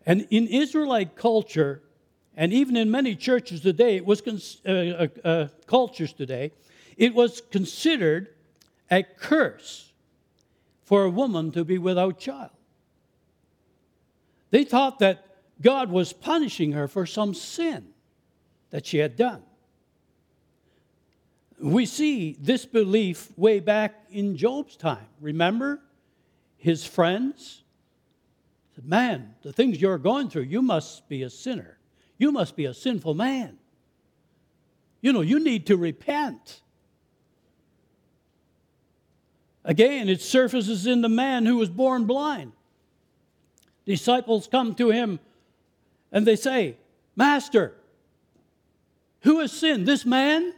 And 0.04 0.26
in 0.30 0.46
Israelite 0.46 1.16
culture, 1.16 1.82
and 2.36 2.52
even 2.52 2.76
in 2.76 2.90
many 2.90 3.16
churches 3.16 3.60
today, 3.60 3.96
it 3.96 4.06
was 4.06 4.22
uh, 4.64 4.70
uh, 4.70 5.08
uh, 5.25 5.48
cultures 5.66 6.12
today, 6.12 6.52
it 6.96 7.14
was 7.14 7.42
considered 7.50 8.28
a 8.90 9.02
curse 9.02 9.92
for 10.84 11.04
a 11.04 11.10
woman 11.10 11.50
to 11.52 11.64
be 11.64 11.78
without 11.78 12.20
child. 12.20 12.50
They 14.50 14.62
thought 14.62 15.00
that 15.00 15.25
God 15.60 15.90
was 15.90 16.12
punishing 16.12 16.72
her 16.72 16.86
for 16.86 17.04
some 17.06 17.34
sin 17.34 17.88
that 18.70 18.86
she 18.86 18.98
had 18.98 19.16
done. 19.16 19.42
We 21.58 21.86
see 21.86 22.36
this 22.38 22.66
belief 22.66 23.30
way 23.36 23.60
back 23.60 24.04
in 24.10 24.36
Job's 24.36 24.76
time. 24.76 25.06
Remember 25.20 25.80
his 26.58 26.84
friends? 26.84 27.62
Said, 28.75 28.86
Man, 28.86 29.34
the 29.42 29.52
things 29.52 29.80
you're 29.80 29.98
going 29.98 30.28
through, 30.28 30.42
you 30.42 30.60
must 30.60 31.08
be 31.08 31.22
a 31.22 31.30
sinner. 31.30 31.78
You 32.18 32.32
must 32.32 32.56
be 32.56 32.66
a 32.66 32.75
sinful 32.75 33.14
man. 33.14 33.58
You 35.00 35.12
know, 35.12 35.20
you 35.20 35.40
need 35.40 35.66
to 35.66 35.76
repent. 35.76 36.60
Again, 39.64 40.08
it 40.08 40.20
surfaces 40.20 40.86
in 40.86 41.00
the 41.00 41.08
man 41.08 41.46
who 41.46 41.56
was 41.56 41.68
born 41.68 42.04
blind. 42.04 42.52
Disciples 43.84 44.46
come 44.46 44.75
to 44.76 44.90
him 44.90 45.20
and 46.12 46.26
they 46.26 46.36
say, 46.36 46.76
Master, 47.16 47.75
who 49.20 49.40
has 49.40 49.52
sinned, 49.52 49.86
this 49.86 50.04
man 50.04 50.52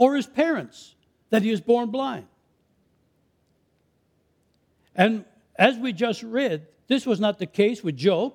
or 0.00 0.16
his 0.16 0.26
parents 0.26 0.94
that 1.28 1.42
he 1.42 1.50
was 1.50 1.60
born 1.60 1.90
blind. 1.90 2.26
And 4.96 5.26
as 5.56 5.76
we 5.76 5.92
just 5.92 6.22
read, 6.22 6.66
this 6.88 7.04
was 7.04 7.20
not 7.20 7.38
the 7.38 7.46
case 7.46 7.84
with 7.84 7.98
Job. 7.98 8.32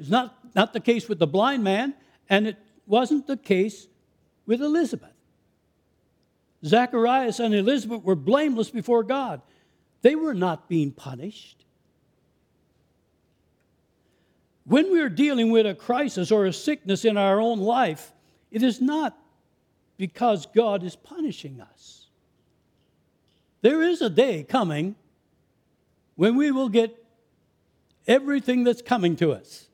It's 0.00 0.10
not, 0.10 0.36
not 0.54 0.72
the 0.72 0.80
case 0.80 1.08
with 1.08 1.20
the 1.20 1.28
blind 1.28 1.62
man, 1.62 1.94
And 2.28 2.48
it 2.48 2.56
wasn't 2.86 3.28
the 3.28 3.36
case 3.36 3.86
with 4.46 4.60
Elizabeth. 4.60 5.12
Zacharias 6.66 7.38
and 7.38 7.54
Elizabeth 7.54 8.02
were 8.02 8.16
blameless 8.16 8.70
before 8.70 9.04
God. 9.04 9.42
They 10.02 10.16
were 10.16 10.34
not 10.34 10.68
being 10.68 10.90
punished. 10.90 11.64
When 14.64 14.90
we're 14.90 15.08
dealing 15.08 15.52
with 15.52 15.66
a 15.66 15.74
crisis 15.74 16.32
or 16.32 16.46
a 16.46 16.52
sickness 16.52 17.04
in 17.04 17.16
our 17.16 17.40
own 17.40 17.60
life, 17.60 18.12
it 18.50 18.64
is 18.64 18.80
not 18.80 19.16
because 19.96 20.46
God 20.46 20.82
is 20.82 20.96
punishing 20.96 21.60
us. 21.60 22.06
There 23.60 23.82
is 23.82 24.02
a 24.02 24.10
day 24.10 24.42
coming 24.42 24.96
when 26.16 26.36
we 26.36 26.50
will 26.50 26.68
get 26.68 27.04
everything 28.06 28.64
that's 28.64 28.82
coming 28.82 29.16
to 29.16 29.32
us 29.32 29.68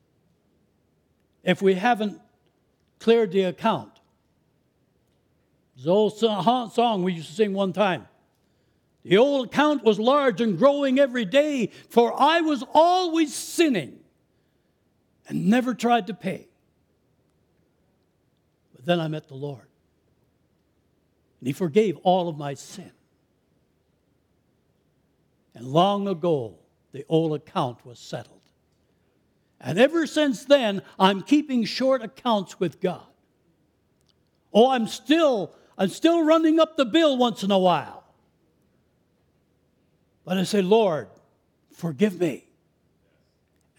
if 1.43 1.61
we 1.62 1.75
haven't 1.75 2.21
cleared 2.99 3.33
the 3.33 3.43
account. 3.45 3.91
This 5.77 5.87
old 5.87 6.19
song 6.19 7.03
we 7.03 7.15
used 7.15 7.29
to 7.29 7.35
sing 7.35 7.55
one 7.55 7.73
time. 7.73 8.07
The 9.03 9.17
old 9.17 9.47
account 9.47 9.83
was 9.83 9.99
large 9.99 10.43
and 10.43 10.59
growing 10.59 10.99
every 10.99 11.25
day, 11.25 11.71
for 11.89 12.15
I 12.21 12.43
was 12.43 12.62
always 12.75 13.35
sinning 13.35 13.99
and 15.27 15.47
never 15.47 15.73
tried 15.73 16.09
to 16.09 16.15
pay. 16.15 16.49
But 18.77 18.85
then 18.85 19.00
I 19.00 19.09
met 19.09 19.29
the 19.29 19.35
Lord, 19.35 19.70
and 21.40 21.47
He 21.47 21.52
forgave 21.52 21.97
all 22.02 22.28
of 22.28 22.37
my 22.37 22.54
sin. 22.54 22.92
And 25.54 25.66
long 25.66 26.06
ago, 26.06 26.59
the 26.92 27.04
old 27.09 27.35
account 27.35 27.85
was 27.85 27.99
settled. 27.99 28.40
And 29.61 29.78
ever 29.78 30.06
since 30.06 30.44
then, 30.44 30.82
I'm 30.99 31.23
keeping 31.23 31.64
short 31.64 32.02
accounts 32.02 32.59
with 32.59 32.80
God. 32.80 33.06
Oh, 34.52 34.70
I'm 34.70 34.87
still, 34.87 35.54
I'm 35.76 35.88
still 35.88 36.25
running 36.25 36.59
up 36.59 36.76
the 36.76 36.85
bill 36.85 37.16
once 37.16 37.42
in 37.42 37.50
a 37.50 37.59
while. 37.59 38.04
But 40.25 40.38
I 40.38 40.44
say, 40.44 40.62
Lord, 40.62 41.09
forgive 41.73 42.20
me. 42.20 42.47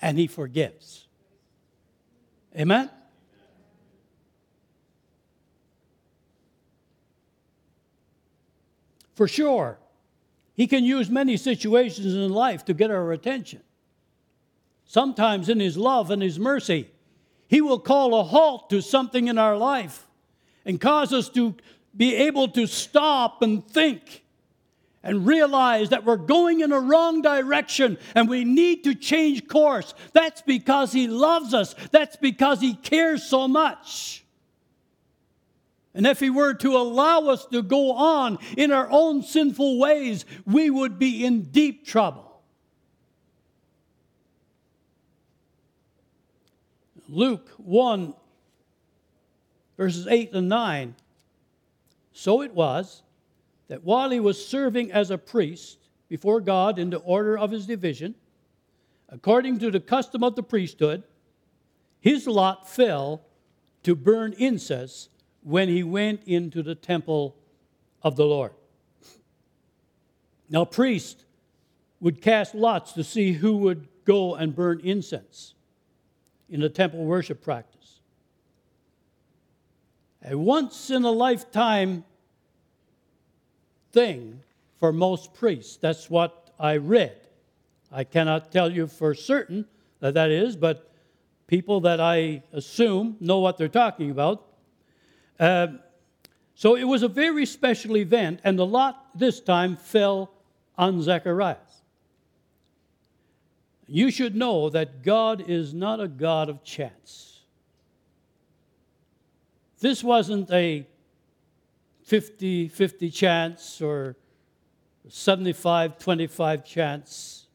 And 0.01 0.18
He 0.18 0.27
forgives. 0.27 1.08
Amen? 2.58 2.89
For 9.13 9.27
sure, 9.27 9.77
He 10.53 10.68
can 10.68 10.84
use 10.84 11.10
many 11.10 11.38
situations 11.38 12.13
in 12.13 12.30
life 12.30 12.65
to 12.65 12.74
get 12.74 12.91
our 12.91 13.12
attention. 13.12 13.62
Sometimes, 14.86 15.50
in 15.50 15.60
His 15.60 15.77
love 15.77 16.12
and 16.12 16.22
His 16.22 16.39
mercy, 16.39 16.89
He 17.48 17.62
will 17.62 17.80
call 17.80 18.20
a 18.20 18.24
halt 18.24 18.70
to 18.70 18.82
something 18.82 19.27
in 19.27 19.38
our 19.38 19.58
life 19.58 20.08
and 20.65 20.80
cause 20.80 21.13
us 21.13 21.30
to 21.30 21.56
be 21.96 22.15
able 22.15 22.48
to 22.50 22.68
stop 22.68 23.41
and 23.41 23.68
think 23.68 24.24
and 25.03 25.25
realize 25.25 25.89
that 25.89 26.06
we're 26.06 26.15
going 26.15 26.62
in 26.62 26.72
a 26.72 26.80
wrong 26.80 27.22
direction 27.22 27.98
and 28.15 28.30
we 28.30 28.44
need 28.44 28.84
to 28.84 28.94
change 28.94 29.48
course. 29.48 29.94
That's 30.13 30.41
because 30.41 30.91
He 30.91 31.08
loves 31.08 31.53
us, 31.53 31.75
that's 31.91 32.15
because 32.15 32.62
He 32.62 32.75
cares 32.75 33.24
so 33.24 33.48
much. 33.48 34.21
And 35.94 36.08
if 36.08 36.20
He 36.20 36.30
were 36.30 36.54
to 36.56 36.78
allow 36.78 37.28
us 37.28 37.46
to 37.48 37.62
go 37.62 37.94
on 37.94 38.38
in 38.58 38.72
our 38.72 38.88
own 38.90 39.24
sinful 39.24 39.78
ways, 39.80 40.26
we 40.46 40.70
would 40.70 40.98
be 40.98 41.26
in 41.26 41.44
deep 41.44 41.86
trouble. 41.86 42.32
Luke 47.12 47.50
1, 47.58 48.14
verses 49.76 50.08
8 50.08 50.32
and 50.32 50.48
9. 50.48 50.96
So 52.14 52.42
it 52.42 52.54
was 52.54 53.04
that 53.68 53.84
while 53.84 54.10
he 54.10 54.20
was 54.20 54.46
serving 54.46 54.92
as 54.92 55.12
a 55.12 55.18
priest 55.18 55.77
before 56.08 56.40
God 56.40 56.80
in 56.80 56.90
the 56.90 57.00
order 57.00 57.38
of 57.38 57.51
his 57.51 57.66
division, 57.66 58.16
according 59.10 59.60
to 59.60 59.72
the 59.72 59.80
custom 59.80 60.24
of 60.24 60.36
the 60.36 60.44
priesthood, 60.44 61.04
his 62.00 62.27
lot 62.27 62.70
fell 62.70 63.22
to 63.84 63.96
burn 63.96 64.34
incense 64.38 65.10
when 65.44 65.70
he 65.70 65.84
went 65.84 66.22
into 66.25 66.62
the 66.62 66.75
temple 66.75 67.36
of 68.04 68.16
the 68.16 68.25
Lord. 68.25 68.51
Now, 70.50 70.66
priests 70.66 71.24
would 72.00 72.22
cast 72.22 72.54
lots 72.54 72.94
to 72.94 73.04
see 73.04 73.34
who 73.34 73.58
would 73.58 73.88
go 74.06 74.36
and 74.36 74.56
burn 74.56 74.82
incense 74.84 75.54
in 76.50 76.60
the 76.60 76.70
temple 76.70 77.06
worship 77.06 77.42
practice. 77.42 78.00
A 80.24 80.38
once 80.38 80.90
in 80.90 81.04
a 81.04 81.12
lifetime 81.12 82.04
thing 83.92 84.42
for 84.80 84.92
most 84.92 85.34
priests. 85.34 85.77
That's 85.77 86.10
what 86.10 86.54
I 86.60 86.77
read. 86.77 87.16
I 87.92 88.04
cannot 88.04 88.51
tell 88.51 88.72
you 88.72 88.88
for 88.88 89.14
certain 89.14 89.66
that 90.00 90.14
that 90.14 90.30
is, 90.30 90.56
but 90.56 90.92
people 91.48 91.82
that 91.82 92.00
I 92.00 92.44
assume 92.54 93.18
know 93.20 93.40
what 93.40 93.58
they're 93.58 93.68
talking 93.68 94.12
about. 94.12 94.48
Uh, 95.42 95.68
so 96.54 96.75
it 96.75 96.84
was 96.84 97.01
a 97.01 97.08
very 97.08 97.48
special 97.48 97.98
event, 97.98 98.40
and 98.44 98.60
the 98.60 98.66
lot 98.66 99.08
this 99.16 99.40
time 99.40 99.75
fell 99.75 100.32
on 100.77 101.01
Zacharias. 101.01 101.82
You 103.88 104.12
should 104.12 104.36
know 104.36 104.70
that 104.70 105.01
God 105.01 105.44
is 105.50 105.74
not 105.74 106.00
a 106.00 106.08
God 106.08 106.48
of 106.48 106.64
chance. 106.64 107.40
This 109.80 110.04
wasn't 110.04 110.51
a 110.51 110.88
50 112.04 112.68
50 112.68 113.10
chance 113.10 113.82
or 113.82 114.16
75 115.10 115.98
25 115.98 116.64
chance. 116.64 117.48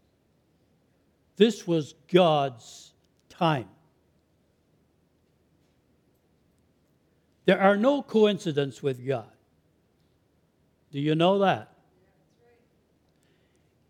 This 1.37 1.69
was 1.69 1.95
God's 2.13 2.93
time. 3.29 3.69
There 7.47 7.61
are 7.61 7.77
no 7.77 8.03
coincidences 8.03 8.83
with 8.83 9.07
God. 9.07 9.31
Do 10.93 11.01
you 11.01 11.15
know 11.15 11.39
that? 11.39 11.73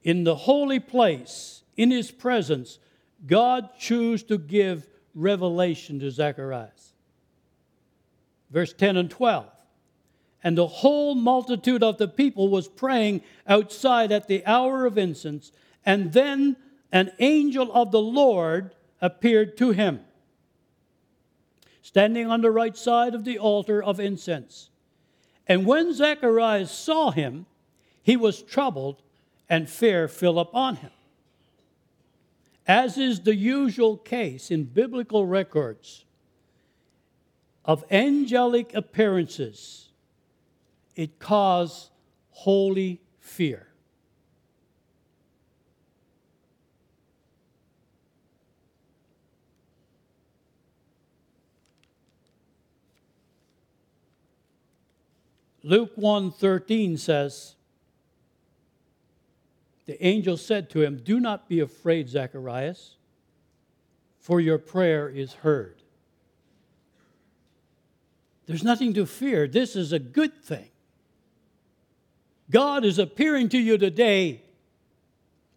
In 0.03 0.25
the 0.25 0.37
holy 0.37 0.79
place, 0.79 1.63
in 1.77 1.91
his 1.91 2.11
presence, 2.11 2.79
God 3.27 3.71
chose 3.79 4.23
to 4.25 4.39
give 4.39 4.87
revelation 5.15 5.99
to 6.01 6.11
Zacharias. 6.11 6.93
Verse 8.51 8.73
10 8.73 8.97
and 8.97 9.11
12. 9.11 9.47
And 10.45 10.57
the 10.57 10.67
whole 10.67 11.15
multitude 11.15 11.83
of 11.83 11.99
the 11.99 12.07
people 12.07 12.49
was 12.49 12.69
praying 12.69 13.23
outside 13.49 14.13
at 14.13 14.29
the 14.29 14.47
hour 14.47 14.87
of 14.87 14.97
incense. 14.97 15.51
And 15.85 16.13
then 16.13 16.57
an 16.93 17.11
angel 17.19 17.73
of 17.73 17.91
the 17.91 18.01
Lord 18.01 18.75
appeared 19.01 19.57
to 19.59 19.71
him, 19.71 20.01
standing 21.87 22.27
on 22.27 22.41
the 22.41 22.51
right 22.51 22.77
side 22.77 23.15
of 23.15 23.23
the 23.23 23.39
altar 23.39 23.81
of 23.81 24.01
incense. 24.01 24.71
And 25.47 25.65
when 25.65 25.95
Zacharias 25.95 26.73
saw 26.73 27.13
him, 27.13 27.47
he 28.03 28.17
was 28.17 28.43
troubled, 28.43 29.03
and 29.49 29.71
fear 29.71 30.09
fell 30.09 30.41
upon 30.41 30.77
him. 30.77 30.91
As 32.67 32.99
is 32.99 33.21
the 33.21 33.37
usual 33.37 33.97
case 33.97 34.51
in 34.51 34.65
biblical 34.65 35.27
records 35.27 36.05
of 37.65 37.85
angelic 37.89 38.75
appearances, 38.75 39.91
it 40.97 41.21
caused 41.21 41.91
holy 42.31 43.01
fear. 43.21 43.69
Luke 55.67 55.97
1:13 55.97 56.97
says 56.97 57.57
the 59.87 60.05
angel 60.05 60.37
said 60.37 60.71
to 60.71 60.83
him, 60.83 60.99
Do 60.99 61.19
not 61.19 61.49
be 61.49 61.59
afraid, 61.59 62.09
Zacharias, 62.09 62.99
for 64.21 64.41
your 64.41 64.59
prayer 64.59 65.09
is 65.09 65.33
heard. 65.33 65.83
There's 68.47 68.63
nothing 68.63 68.95
to 68.95 69.07
fear. 69.07 69.49
This 69.49 69.75
is 69.75 69.93
a 69.93 69.99
good 69.99 70.41
thing. 70.41 70.69
God 72.49 72.85
is 72.85 73.01
appearing 73.01 73.49
to 73.49 73.59
you 73.59 73.77
today 73.77 74.43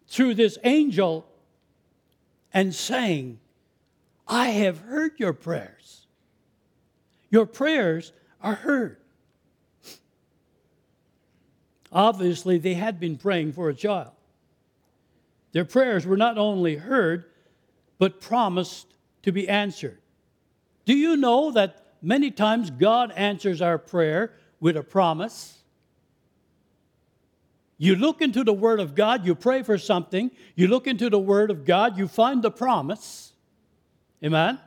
through 0.08 0.34
this 0.34 0.58
angel 0.64 1.24
and 2.52 2.74
saying, 2.74 3.38
I 4.26 4.48
have 4.48 4.78
heard 4.78 5.12
your 5.20 5.34
prayers. 5.34 6.08
Your 7.30 7.46
prayers 7.46 8.12
are 8.40 8.56
heard. 8.56 8.96
Obviously, 11.92 12.58
they 12.58 12.74
had 12.74 13.00
been 13.00 13.16
praying 13.16 13.52
for 13.52 13.68
a 13.68 13.74
child. 13.74 14.12
Their 15.52 15.64
prayers 15.64 16.06
were 16.06 16.16
not 16.16 16.38
only 16.38 16.76
heard, 16.76 17.24
but 17.98 18.20
promised 18.20 18.86
to 19.22 19.32
be 19.32 19.48
answered. 19.48 19.98
Do 20.84 20.94
you 20.94 21.16
know 21.16 21.50
that 21.52 21.94
many 22.00 22.30
times 22.30 22.70
God 22.70 23.12
answers 23.16 23.60
our 23.60 23.78
prayer 23.78 24.32
with 24.60 24.76
a 24.76 24.82
promise? 24.82 25.58
You 27.76 27.96
look 27.96 28.20
into 28.22 28.44
the 28.44 28.52
Word 28.52 28.78
of 28.78 28.94
God, 28.94 29.26
you 29.26 29.34
pray 29.34 29.62
for 29.62 29.78
something, 29.78 30.30
you 30.54 30.68
look 30.68 30.86
into 30.86 31.10
the 31.10 31.18
Word 31.18 31.50
of 31.50 31.64
God, 31.64 31.98
you 31.98 32.06
find 32.06 32.42
the 32.42 32.50
promise. 32.50 33.32
Amen? 34.22 34.58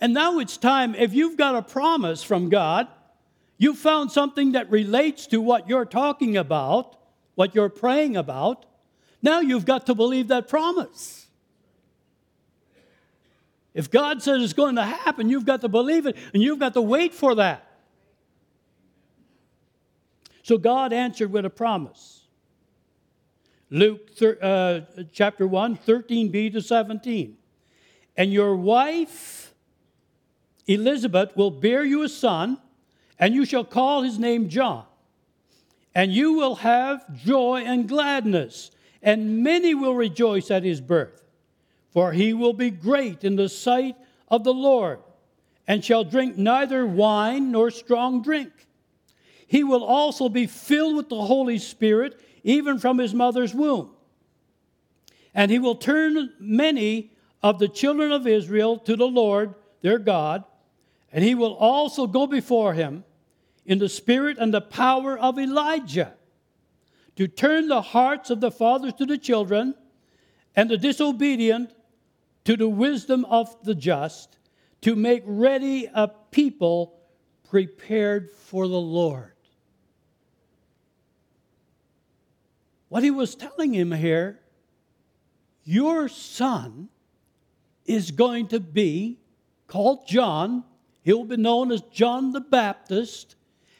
And 0.00 0.12
now 0.12 0.38
it's 0.38 0.56
time, 0.56 0.94
if 0.94 1.14
you've 1.14 1.36
got 1.36 1.54
a 1.54 1.62
promise 1.62 2.22
from 2.22 2.48
God, 2.48 2.88
you 3.58 3.74
found 3.74 4.10
something 4.10 4.52
that 4.52 4.70
relates 4.70 5.26
to 5.28 5.40
what 5.40 5.68
you're 5.68 5.84
talking 5.84 6.36
about, 6.36 6.96
what 7.34 7.54
you're 7.54 7.68
praying 7.68 8.16
about, 8.16 8.66
now 9.22 9.40
you've 9.40 9.64
got 9.64 9.86
to 9.86 9.94
believe 9.94 10.28
that 10.28 10.48
promise. 10.48 11.26
If 13.74 13.90
God 13.90 14.22
says 14.22 14.42
it's 14.42 14.52
going 14.52 14.76
to 14.76 14.82
happen, 14.82 15.28
you've 15.30 15.46
got 15.46 15.60
to 15.62 15.68
believe 15.68 16.06
it 16.06 16.16
and 16.34 16.42
you've 16.42 16.58
got 16.58 16.74
to 16.74 16.82
wait 16.82 17.14
for 17.14 17.34
that. 17.36 17.68
So 20.42 20.58
God 20.58 20.92
answered 20.92 21.32
with 21.32 21.44
a 21.44 21.50
promise. 21.50 22.22
Luke 23.70 24.10
uh, 24.20 24.80
chapter 25.12 25.46
1, 25.46 25.78
13b 25.78 26.52
to 26.52 26.60
17. 26.60 27.38
And 28.16 28.32
your 28.32 28.54
wife, 28.54 29.54
Elizabeth, 30.66 31.34
will 31.36 31.50
bear 31.50 31.82
you 31.84 32.02
a 32.02 32.08
son, 32.08 32.58
and 33.18 33.34
you 33.34 33.44
shall 33.44 33.64
call 33.64 34.02
his 34.02 34.18
name 34.18 34.48
John. 34.48 34.84
And 35.94 36.12
you 36.12 36.32
will 36.32 36.56
have 36.56 37.14
joy 37.16 37.62
and 37.66 37.88
gladness, 37.88 38.70
and 39.02 39.42
many 39.42 39.74
will 39.74 39.94
rejoice 39.94 40.50
at 40.50 40.64
his 40.64 40.80
birth. 40.80 41.22
For 41.90 42.12
he 42.12 42.32
will 42.32 42.54
be 42.54 42.70
great 42.70 43.24
in 43.24 43.36
the 43.36 43.48
sight 43.48 43.96
of 44.28 44.44
the 44.44 44.54
Lord, 44.54 45.00
and 45.68 45.84
shall 45.84 46.04
drink 46.04 46.38
neither 46.38 46.86
wine 46.86 47.52
nor 47.52 47.70
strong 47.70 48.22
drink 48.22 48.50
he 49.52 49.64
will 49.64 49.84
also 49.84 50.30
be 50.30 50.46
filled 50.46 50.96
with 50.96 51.10
the 51.10 51.20
Holy 51.20 51.58
Spirit, 51.58 52.18
even 52.42 52.78
from 52.78 52.96
his 52.96 53.12
mother's 53.12 53.52
womb. 53.52 53.90
And 55.34 55.50
he 55.50 55.58
will 55.58 55.74
turn 55.74 56.32
many 56.40 57.12
of 57.42 57.58
the 57.58 57.68
children 57.68 58.12
of 58.12 58.26
Israel 58.26 58.78
to 58.78 58.96
the 58.96 59.06
Lord 59.06 59.54
their 59.82 59.98
God, 59.98 60.44
and 61.12 61.22
he 61.22 61.34
will 61.34 61.54
also 61.54 62.06
go 62.06 62.26
before 62.26 62.74
him 62.74 63.04
in 63.66 63.78
the 63.78 63.88
spirit 63.88 64.38
and 64.38 64.52
the 64.52 64.60
power 64.60 65.18
of 65.18 65.38
Elijah 65.38 66.14
to 67.16 67.28
turn 67.28 67.68
the 67.68 67.82
hearts 67.82 68.30
of 68.30 68.40
the 68.40 68.50
fathers 68.50 68.94
to 68.94 69.04
the 69.04 69.18
children 69.18 69.74
and 70.56 70.70
the 70.70 70.78
disobedient 70.78 71.72
to 72.44 72.56
the 72.56 72.68
wisdom 72.68 73.24
of 73.26 73.54
the 73.64 73.74
just, 73.74 74.38
to 74.80 74.96
make 74.96 75.22
ready 75.24 75.88
a 75.94 76.08
people 76.08 76.98
prepared 77.48 78.32
for 78.32 78.66
the 78.66 78.80
Lord. 78.80 79.32
What 82.88 83.02
he 83.02 83.10
was 83.10 83.34
telling 83.34 83.72
him 83.72 83.92
here 83.92 84.40
your 85.64 86.08
son 86.08 86.88
is 87.86 88.10
going 88.10 88.48
to 88.48 88.58
be 88.58 89.18
called 89.68 90.06
John. 90.08 90.64
He'll 91.02 91.24
be 91.24 91.36
known 91.36 91.72
as 91.72 91.82
John 91.92 92.32
the 92.32 92.40
Baptist, 92.40 93.34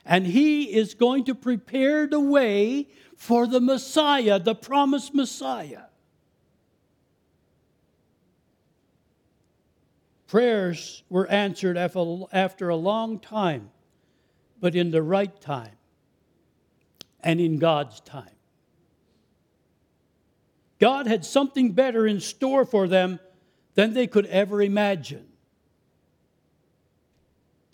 and 0.04 0.26
he 0.26 0.74
is 0.74 0.94
going 0.94 1.24
to 1.24 1.34
prepare 1.34 2.06
the 2.06 2.20
way 2.20 2.88
for 3.16 3.46
the 3.46 3.60
Messiah, 3.60 4.40
the 4.40 4.54
promised 4.54 5.14
Messiah. 5.14 5.84
Prayers 10.26 11.04
were 11.08 11.28
answered 11.28 11.76
after 11.76 12.68
a 12.68 12.76
long 12.76 13.18
time, 13.18 13.70
but 14.60 14.74
in 14.74 14.90
the 14.90 15.02
right 15.02 15.40
time 15.40 15.76
and 17.20 17.40
in 17.40 17.58
God's 17.58 18.00
time. 18.00 18.30
God 20.80 21.06
had 21.06 21.24
something 21.24 21.72
better 21.72 22.06
in 22.06 22.18
store 22.18 22.64
for 22.64 22.88
them 22.88 23.20
than 23.74 23.94
they 23.94 24.08
could 24.08 24.26
ever 24.26 24.60
imagine. 24.60 25.28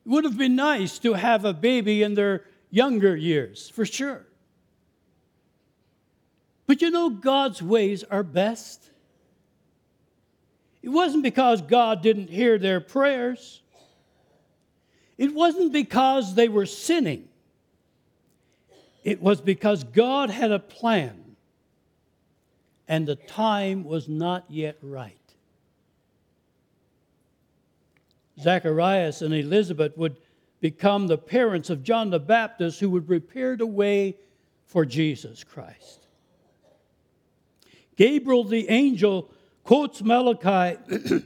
Would 0.09 0.25
have 0.25 0.39
been 0.39 0.57
nice 0.57 0.99
to 1.01 1.13
have 1.13 1.45
a 1.45 1.53
baby 1.53 2.03
in 2.03 2.15
their 2.15 2.45
younger 2.71 3.15
years, 3.15 3.69
for 3.69 3.85
sure. 3.85 4.27
But 6.67 6.81
you 6.81 6.91
know, 6.91 7.11
God's 7.11 7.63
ways 7.63 8.05
are 8.05 8.23
best. 8.23 8.91
It 10.83 10.89
wasn't 10.89 11.23
because 11.25 11.61
God 11.61 12.01
didn't 12.01 12.31
hear 12.31 12.59
their 12.59 12.81
prayers. 12.81 13.61
It 15.19 15.35
wasn't 15.35 15.75
because 15.75 16.35
they 16.35 16.49
were 16.49 16.65
sinning. 16.65 17.29
It 19.05 19.21
was 19.21 19.43
because 19.43 19.85
God 19.85 20.31
had 20.31 20.53
a 20.53 20.59
plan 20.59 21.37
and 22.89 23.07
the 23.07 23.17
time 23.17 23.85
was 23.85 24.09
not 24.09 24.47
yet 24.49 24.79
right. 24.81 25.18
Zacharias 28.41 29.23
and 29.23 29.35
Elizabeth 29.35 29.97
would 29.97 30.17
become 30.61 31.07
the 31.07 31.19
parents 31.19 31.71
of 31.71 31.83
John 31.83 32.11
the 32.11 32.19
Baptist 32.19 32.81
who 32.81 32.91
would 32.91 33.07
prepare 33.07 33.57
the 33.57 33.67
way 33.67 34.17
for 34.67 34.85
Jesus 34.85 35.45
Christ. 35.45 36.07
Gabriel 37.97 38.45
the 38.45 38.69
angel 38.69 39.31
quotes 39.65 40.03
Malachi 40.03 40.79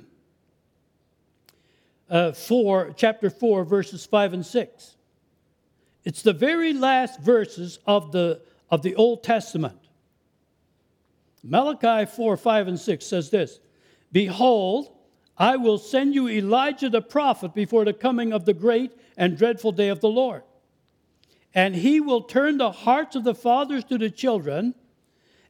uh, 2.10 2.32
4, 2.32 2.94
chapter 2.96 3.30
4, 3.30 3.64
verses 3.64 4.06
5 4.06 4.32
and 4.34 4.46
6. 4.46 4.96
It's 6.04 6.22
the 6.22 6.32
very 6.32 6.72
last 6.72 7.20
verses 7.20 7.78
of 7.86 8.12
the, 8.12 8.40
of 8.70 8.82
the 8.82 8.94
Old 8.96 9.22
Testament. 9.22 9.78
Malachi 11.44 12.10
4 12.10 12.36
5 12.36 12.68
and 12.68 12.80
6 12.80 13.04
says 13.06 13.30
this 13.30 13.58
Behold, 14.12 14.96
I 15.38 15.56
will 15.56 15.78
send 15.78 16.14
you 16.14 16.28
Elijah 16.28 16.88
the 16.88 17.02
prophet 17.02 17.54
before 17.54 17.84
the 17.84 17.92
coming 17.92 18.32
of 18.32 18.44
the 18.44 18.54
great 18.54 18.92
and 19.16 19.36
dreadful 19.36 19.72
day 19.72 19.88
of 19.88 20.00
the 20.00 20.08
Lord. 20.08 20.42
And 21.54 21.74
he 21.74 22.00
will 22.00 22.22
turn 22.22 22.58
the 22.58 22.70
hearts 22.70 23.16
of 23.16 23.24
the 23.24 23.34
fathers 23.34 23.84
to 23.84 23.98
the 23.98 24.10
children, 24.10 24.74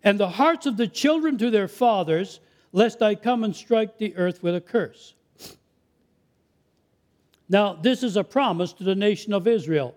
and 0.03 0.19
the 0.19 0.29
hearts 0.29 0.67
of 0.67 0.77
the 0.77 0.89
children 0.89 1.39
to 1.39 1.51
their 1.51 1.69
fathers, 1.69 2.41
lest 2.73 3.03
I 3.03 3.15
come 3.15 3.45
and 3.45 3.55
strike 3.55 3.99
the 3.99 4.17
earth 4.17 4.43
with 4.43 4.57
a 4.57 4.61
curse. 4.61 5.15
Now, 7.49 7.75
this 7.75 8.03
is 8.03 8.17
a 8.17 8.25
promise 8.25 8.73
to 8.75 8.85
the 8.85 8.95
nation 8.95 9.33
of 9.33 9.47
Israel 9.47 9.95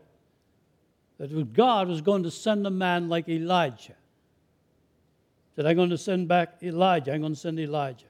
that 1.18 1.54
God 1.54 1.88
was 1.88 2.02
going 2.02 2.24
to 2.24 2.32
send 2.32 2.68
a 2.68 2.72
man 2.72 3.08
like 3.08 3.30
Elijah 3.30 3.96
said, 5.56 5.66
I'm 5.66 5.76
going 5.76 5.90
to 5.90 5.98
send 5.98 6.28
back 6.28 6.58
Elijah. 6.62 7.14
I'm 7.14 7.22
going 7.22 7.34
to 7.34 7.40
send 7.40 7.60
Elijah. 7.60 8.06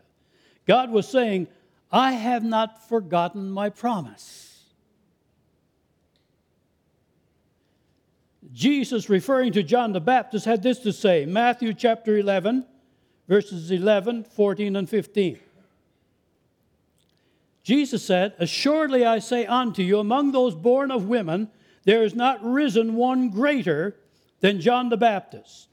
God 0.65 0.91
was 0.91 1.07
saying, 1.07 1.47
I 1.95 2.11
have 2.11 2.43
not 2.43 2.89
forgotten 2.89 3.49
my 3.49 3.69
promise. 3.69 4.65
Jesus, 8.51 9.09
referring 9.09 9.53
to 9.53 9.63
John 9.63 9.93
the 9.93 10.01
Baptist, 10.01 10.43
had 10.43 10.61
this 10.61 10.79
to 10.79 10.91
say 10.91 11.25
Matthew 11.25 11.73
chapter 11.73 12.17
11, 12.17 12.65
verses 13.29 13.71
11, 13.71 14.25
14, 14.25 14.75
and 14.75 14.89
15. 14.89 15.39
Jesus 17.63 18.03
said, 18.03 18.33
Assuredly 18.39 19.05
I 19.05 19.19
say 19.19 19.45
unto 19.45 19.81
you, 19.81 19.97
among 19.97 20.33
those 20.33 20.53
born 20.53 20.91
of 20.91 21.07
women, 21.07 21.49
there 21.85 22.03
is 22.03 22.13
not 22.13 22.43
risen 22.43 22.95
one 22.95 23.29
greater 23.29 23.95
than 24.41 24.59
John 24.59 24.89
the 24.89 24.97
Baptist. 24.97 25.69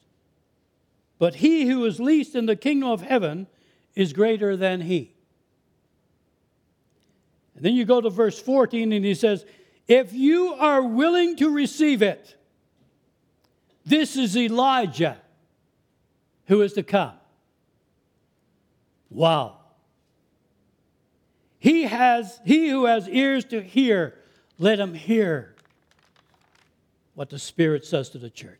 But 1.18 1.34
he 1.34 1.66
who 1.66 1.84
is 1.84 1.98
least 1.98 2.36
in 2.36 2.46
the 2.46 2.54
kingdom 2.54 2.90
of 2.90 3.02
heaven 3.02 3.48
is 3.96 4.12
greater 4.12 4.56
than 4.56 4.82
he. 4.82 5.11
And 7.62 7.68
then 7.68 7.74
you 7.76 7.84
go 7.84 8.00
to 8.00 8.10
verse 8.10 8.40
14 8.40 8.90
and 8.90 9.04
he 9.04 9.14
says, 9.14 9.46
If 9.86 10.12
you 10.12 10.52
are 10.54 10.82
willing 10.82 11.36
to 11.36 11.48
receive 11.48 12.02
it, 12.02 12.34
this 13.86 14.16
is 14.16 14.36
Elijah 14.36 15.20
who 16.46 16.60
is 16.62 16.72
to 16.72 16.82
come. 16.82 17.12
Wow. 19.10 19.58
He 21.60 21.84
has 21.84 22.40
he 22.44 22.68
who 22.68 22.86
has 22.86 23.08
ears 23.08 23.44
to 23.44 23.62
hear, 23.62 24.18
let 24.58 24.80
him 24.80 24.92
hear 24.92 25.54
what 27.14 27.30
the 27.30 27.38
Spirit 27.38 27.86
says 27.86 28.08
to 28.08 28.18
the 28.18 28.30
church. 28.30 28.58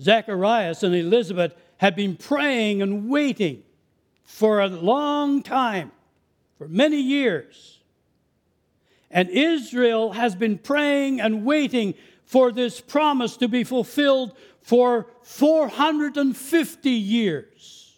Zacharias 0.00 0.82
and 0.82 0.94
Elizabeth 0.94 1.54
had 1.76 1.94
been 1.94 2.16
praying 2.16 2.80
and 2.80 3.10
waiting 3.10 3.64
for 4.24 4.60
a 4.60 4.68
long 4.68 5.42
time, 5.42 5.92
for 6.62 6.68
many 6.68 7.00
years. 7.00 7.80
And 9.10 9.28
Israel 9.30 10.12
has 10.12 10.36
been 10.36 10.58
praying 10.58 11.20
and 11.20 11.44
waiting 11.44 11.94
for 12.24 12.52
this 12.52 12.80
promise 12.80 13.36
to 13.38 13.48
be 13.48 13.64
fulfilled 13.64 14.36
for 14.60 15.08
450 15.22 16.88
years. 16.88 17.96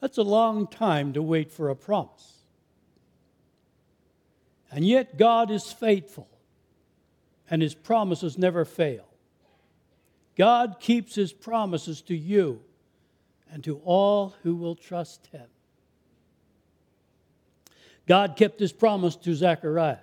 That's 0.00 0.16
a 0.16 0.22
long 0.22 0.66
time 0.66 1.12
to 1.12 1.20
wait 1.20 1.52
for 1.52 1.68
a 1.68 1.76
promise. 1.76 2.38
And 4.70 4.86
yet, 4.86 5.18
God 5.18 5.50
is 5.50 5.70
faithful, 5.70 6.28
and 7.50 7.60
his 7.60 7.74
promises 7.74 8.38
never 8.38 8.64
fail. 8.64 9.04
God 10.38 10.76
keeps 10.80 11.14
his 11.14 11.34
promises 11.34 12.00
to 12.02 12.16
you 12.16 12.62
and 13.50 13.62
to 13.64 13.76
all 13.84 14.34
who 14.42 14.56
will 14.56 14.74
trust 14.74 15.26
him. 15.26 15.46
God 18.06 18.36
kept 18.36 18.60
his 18.60 18.72
promise 18.72 19.16
to 19.16 19.34
Zacharias. 19.34 19.98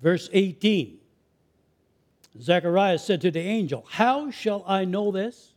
Verse 0.00 0.28
18 0.32 0.98
Zacharias 2.40 3.04
said 3.04 3.20
to 3.20 3.30
the 3.30 3.40
angel, 3.40 3.84
How 3.90 4.30
shall 4.30 4.64
I 4.66 4.84
know 4.84 5.12
this? 5.12 5.52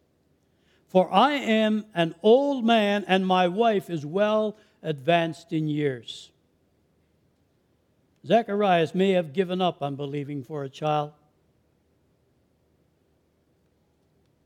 For 0.88 1.12
I 1.12 1.34
am 1.34 1.86
an 1.94 2.15
old 2.22 2.65
man, 2.65 3.06
and 3.08 3.26
my 3.26 3.48
wife 3.48 3.89
is 3.89 4.06
well 4.06 4.58
advanced 4.84 5.54
in 5.54 5.68
years. 5.68 6.32
Zacharias 8.26 8.96
may 8.96 9.12
have 9.12 9.34
given 9.34 9.62
up 9.62 9.82
on 9.82 9.96
believing 9.96 10.44
for 10.44 10.63
a 10.63 10.70
child. 10.70 11.12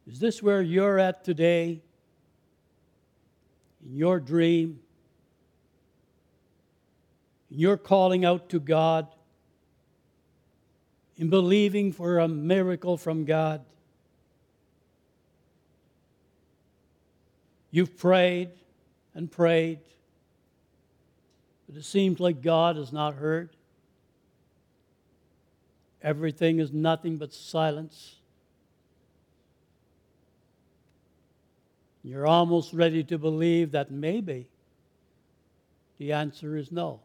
Is 0.08 0.20
this 0.20 0.42
where 0.42 0.62
you're 0.62 1.00
at 1.00 1.24
today? 1.24 1.82
In 3.86 3.96
your 3.96 4.20
dream? 4.20 4.80
In 7.52 7.60
your 7.60 7.78
calling 7.78 8.26
out 8.26 8.50
to 8.50 8.60
God? 8.60 9.08
In 11.18 11.30
believing 11.30 11.92
for 11.92 12.20
a 12.20 12.28
miracle 12.28 12.98
from 12.98 13.26
God? 13.26 13.62
You've 17.72 17.98
prayed 17.98 18.50
and 19.14 19.32
prayed, 19.32 19.80
but 21.68 21.78
it 21.78 21.86
seems 21.86 22.20
like 22.20 22.42
God 22.42 22.78
has 22.78 22.92
not 22.92 23.16
heard. 23.16 23.50
Everything 26.02 26.60
is 26.60 26.72
nothing 26.72 27.18
but 27.18 27.34
silence. 27.34 28.19
You're 32.04 32.28
almost 32.28 32.74
ready 32.74 33.04
to 33.06 33.18
believe 33.18 33.72
that 33.72 33.92
maybe 33.92 34.48
the 35.98 36.14
answer 36.14 36.56
is 36.56 36.72
no. 36.72 37.02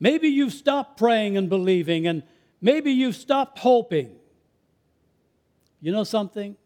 Maybe 0.00 0.28
you've 0.28 0.54
stopped 0.54 0.96
praying 0.96 1.36
and 1.36 1.50
believing, 1.50 2.06
and 2.06 2.22
maybe 2.62 2.90
you've 2.90 3.16
stopped 3.16 3.58
hoping. 3.58 4.16
You 5.82 5.92
know 5.92 6.04
something? 6.04 6.56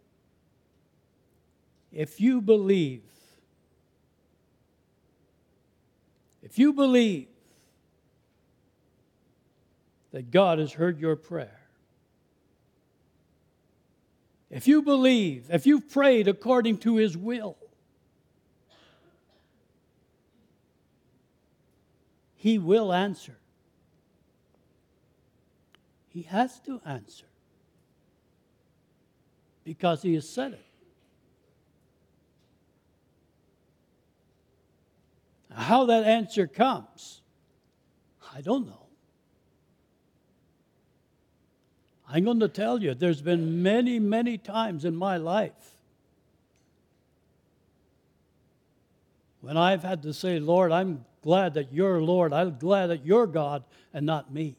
If 1.93 2.21
you 2.21 2.41
believe, 2.41 3.03
if 6.43 6.59
you 6.59 6.73
believe 6.73 7.27
that 10.13 10.31
God 10.31 10.61
has 10.61 10.73
heard 10.73 11.01
your 11.01 11.17
prayer, 11.17 11.64
if 14.55 14.69
you 14.69 14.83
believe, 14.83 15.49
if 15.51 15.67
you've 15.67 15.91
prayed 15.91 16.29
according 16.29 16.79
to 16.79 16.95
His 16.95 17.17
will, 17.17 17.57
He 22.37 22.61
will 22.61 22.93
answer. 22.93 23.37
He 26.07 26.23
has 26.23 26.61
to 26.61 26.81
answer 26.87 27.27
because 29.65 30.03
He 30.03 30.15
has 30.15 30.29
said 30.29 30.53
it. 30.53 30.65
How 35.53 35.87
that 35.87 36.05
answer 36.05 36.47
comes, 36.47 37.23
I 38.33 38.41
don't 38.41 38.69
know. 38.69 38.84
I'm 42.09 42.25
going 42.25 42.41
to 42.41 42.49
tell 42.49 42.83
you, 42.83 42.95
there's 42.95 43.23
been 43.23 43.63
many, 43.63 43.99
many 43.99 44.39
times 44.39 44.85
in 44.85 44.95
my 44.95 45.17
life 45.17 45.53
when 49.41 49.57
I've 49.57 49.83
had 49.83 50.03
to 50.03 50.15
say, 50.15 50.39
Lord, 50.39 50.73
I'm 50.73 51.05
glad 51.23 51.55
that 51.55 51.73
you're 51.73 52.01
Lord. 52.01 52.33
I'm 52.33 52.59
glad 52.59 52.89
that 52.89 53.05
you're 53.05 53.27
God 53.27 53.65
and 53.93 54.07
not 54.07 54.33
me. 54.33 54.57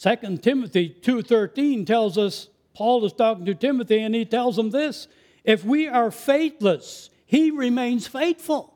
Second 0.00 0.42
Timothy 0.42 0.96
2:13 1.02 1.84
tells 1.84 2.16
us 2.16 2.48
Paul 2.72 3.04
is 3.04 3.12
talking 3.12 3.44
to 3.44 3.54
Timothy 3.54 4.00
and 4.00 4.14
he 4.14 4.24
tells 4.24 4.58
him 4.58 4.70
this 4.70 5.08
if 5.44 5.64
we 5.64 5.88
are 5.88 6.10
faithless, 6.10 7.10
he 7.26 7.50
remains 7.50 8.06
faithful. 8.06 8.74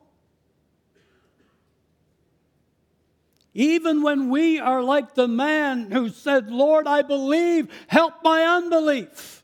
Even 3.53 4.01
when 4.01 4.29
we 4.29 4.59
are 4.59 4.83
like 4.83 5.15
the 5.15 5.29
man 5.29 5.89
who 5.89 6.09
said, 6.09 6.51
Lord, 6.51 6.87
I 6.87 7.03
believe, 7.03 7.69
help 7.87 8.15
my 8.21 8.43
unbelief. 8.43 9.43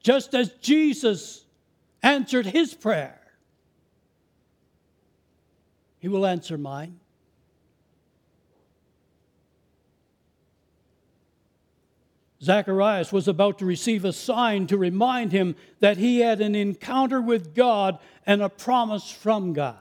Just 0.00 0.34
as 0.34 0.50
Jesus 0.60 1.44
answered 2.00 2.46
his 2.46 2.74
prayer, 2.74 3.20
he 5.98 6.06
will 6.06 6.24
answer 6.24 6.56
mine. 6.56 7.00
Zacharias 12.46 13.12
was 13.12 13.26
about 13.26 13.58
to 13.58 13.66
receive 13.66 14.04
a 14.04 14.12
sign 14.12 14.68
to 14.68 14.78
remind 14.78 15.32
him 15.32 15.56
that 15.80 15.96
he 15.96 16.20
had 16.20 16.40
an 16.40 16.54
encounter 16.54 17.20
with 17.20 17.54
God 17.54 17.98
and 18.24 18.40
a 18.40 18.48
promise 18.48 19.10
from 19.10 19.52
God. 19.52 19.78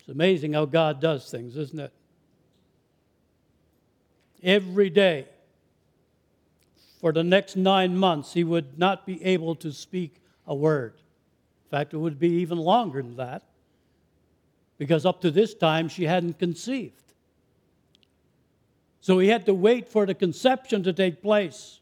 It's 0.00 0.08
amazing 0.08 0.54
how 0.54 0.64
God 0.64 1.00
does 1.00 1.30
things, 1.30 1.54
isn't 1.56 1.78
it? 1.78 1.92
Every 4.42 4.88
day 4.88 5.28
for 7.00 7.12
the 7.12 7.22
next 7.22 7.56
nine 7.56 7.96
months, 7.96 8.32
he 8.32 8.42
would 8.42 8.78
not 8.78 9.04
be 9.04 9.22
able 9.22 9.54
to 9.56 9.70
speak 9.70 10.16
a 10.46 10.54
word. 10.54 10.94
In 11.66 11.70
fact, 11.70 11.92
it 11.92 11.98
would 11.98 12.18
be 12.18 12.30
even 12.40 12.56
longer 12.56 13.02
than 13.02 13.16
that 13.16 13.42
because 14.78 15.04
up 15.04 15.20
to 15.20 15.30
this 15.30 15.52
time 15.52 15.88
she 15.88 16.04
hadn't 16.04 16.38
conceived. 16.38 17.01
So 19.02 19.18
he 19.18 19.28
had 19.28 19.44
to 19.46 19.54
wait 19.54 19.88
for 19.88 20.06
the 20.06 20.14
conception 20.14 20.84
to 20.84 20.92
take 20.92 21.20
place. 21.20 21.80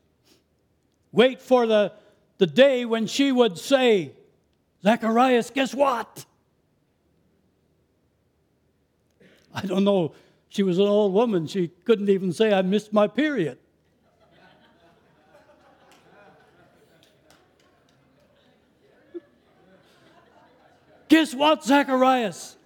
Wait 1.13 1.43
for 1.43 1.67
the, 1.67 1.93
the 2.39 2.47
day 2.47 2.87
when 2.87 3.07
she 3.07 3.31
would 3.31 3.59
say, 3.59 4.13
Zacharias, 4.83 5.51
guess 5.51 5.75
what? 5.75 6.25
I 9.55 9.61
don't 9.67 9.85
know. 9.85 10.15
She 10.49 10.63
was 10.63 10.79
an 10.79 10.87
old 10.87 11.13
woman. 11.13 11.47
She 11.47 11.69
couldn't 11.85 12.09
even 12.09 12.33
say, 12.33 12.55
I 12.55 12.63
missed 12.63 12.91
my 12.91 13.07
period. 13.07 13.59
Guess 21.09 21.35
what, 21.35 21.63
Zacharias? 21.65 22.57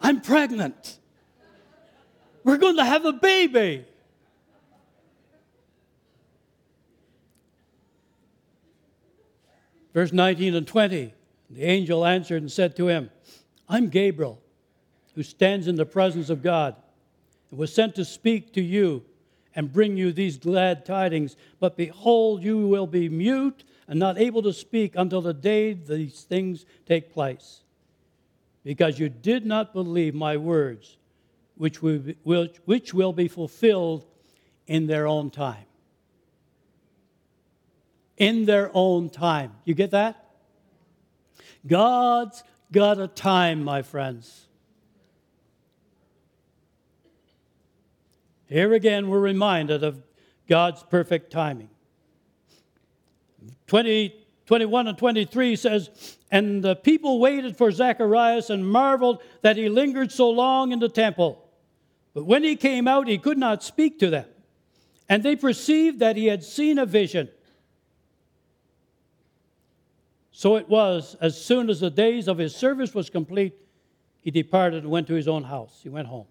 I'm 0.00 0.20
pregnant. 0.20 0.98
We're 2.44 2.58
going 2.58 2.76
to 2.76 2.84
have 2.84 3.06
a 3.06 3.12
baby. 3.12 3.86
Verse 9.94 10.12
19 10.12 10.54
and 10.54 10.66
20 10.66 11.14
The 11.50 11.64
angel 11.64 12.04
answered 12.04 12.42
and 12.42 12.52
said 12.52 12.76
to 12.76 12.88
him, 12.88 13.10
I'm 13.66 13.88
Gabriel, 13.88 14.40
who 15.14 15.22
stands 15.22 15.66
in 15.66 15.76
the 15.76 15.86
presence 15.86 16.28
of 16.28 16.42
God, 16.42 16.76
and 17.50 17.58
was 17.58 17.72
sent 17.72 17.94
to 17.94 18.04
speak 18.04 18.52
to 18.52 18.60
you 18.60 19.04
and 19.54 19.72
bring 19.72 19.96
you 19.96 20.12
these 20.12 20.36
glad 20.36 20.84
tidings. 20.84 21.36
But 21.60 21.76
behold, 21.76 22.42
you 22.42 22.66
will 22.66 22.86
be 22.86 23.08
mute 23.08 23.64
and 23.88 23.98
not 23.98 24.18
able 24.18 24.42
to 24.42 24.52
speak 24.52 24.94
until 24.96 25.22
the 25.22 25.32
day 25.32 25.72
these 25.72 26.22
things 26.22 26.66
take 26.84 27.12
place, 27.12 27.62
because 28.64 28.98
you 28.98 29.08
did 29.08 29.46
not 29.46 29.72
believe 29.72 30.14
my 30.14 30.36
words 30.36 30.98
which 31.56 31.82
will, 31.82 31.98
be, 31.98 32.16
which 32.64 32.94
will 32.94 33.12
be 33.12 33.28
fulfilled 33.28 34.04
in 34.66 34.86
their 34.86 35.06
own 35.06 35.30
time. 35.30 35.64
In 38.16 38.44
their 38.44 38.70
own 38.74 39.10
time. 39.10 39.52
You 39.64 39.74
get 39.74 39.90
that? 39.92 40.24
God's 41.66 42.42
got 42.72 42.98
a 42.98 43.08
time, 43.08 43.62
my 43.64 43.82
friends. 43.82 44.46
Here 48.46 48.72
again, 48.74 49.08
we're 49.08 49.20
reminded 49.20 49.82
of 49.82 50.02
God's 50.48 50.82
perfect 50.82 51.32
timing. 51.32 51.70
20, 53.66 54.14
21 54.46 54.88
and 54.88 54.98
23 54.98 55.56
says, 55.56 56.16
And 56.30 56.62
the 56.62 56.76
people 56.76 57.18
waited 57.18 57.56
for 57.56 57.70
Zacharias 57.72 58.50
and 58.50 58.68
marveled 58.68 59.22
that 59.42 59.56
he 59.56 59.68
lingered 59.68 60.12
so 60.12 60.30
long 60.30 60.72
in 60.72 60.78
the 60.78 60.88
temple. 60.88 61.43
But 62.14 62.24
when 62.24 62.44
he 62.44 62.54
came 62.54 62.86
out, 62.86 63.08
he 63.08 63.18
could 63.18 63.38
not 63.38 63.62
speak 63.62 63.98
to 63.98 64.08
them. 64.08 64.26
And 65.08 65.22
they 65.22 65.36
perceived 65.36 65.98
that 65.98 66.16
he 66.16 66.26
had 66.26 66.42
seen 66.42 66.78
a 66.78 66.86
vision. 66.86 67.28
So 70.30 70.56
it 70.56 70.68
was, 70.68 71.16
as 71.20 71.40
soon 71.40 71.68
as 71.68 71.80
the 71.80 71.90
days 71.90 72.28
of 72.28 72.38
his 72.38 72.54
service 72.54 72.94
was 72.94 73.10
complete, 73.10 73.54
he 74.20 74.30
departed 74.30 74.84
and 74.84 74.90
went 74.90 75.06
to 75.08 75.14
his 75.14 75.28
own 75.28 75.44
house. 75.44 75.80
He 75.82 75.88
went 75.88 76.08
home. 76.08 76.26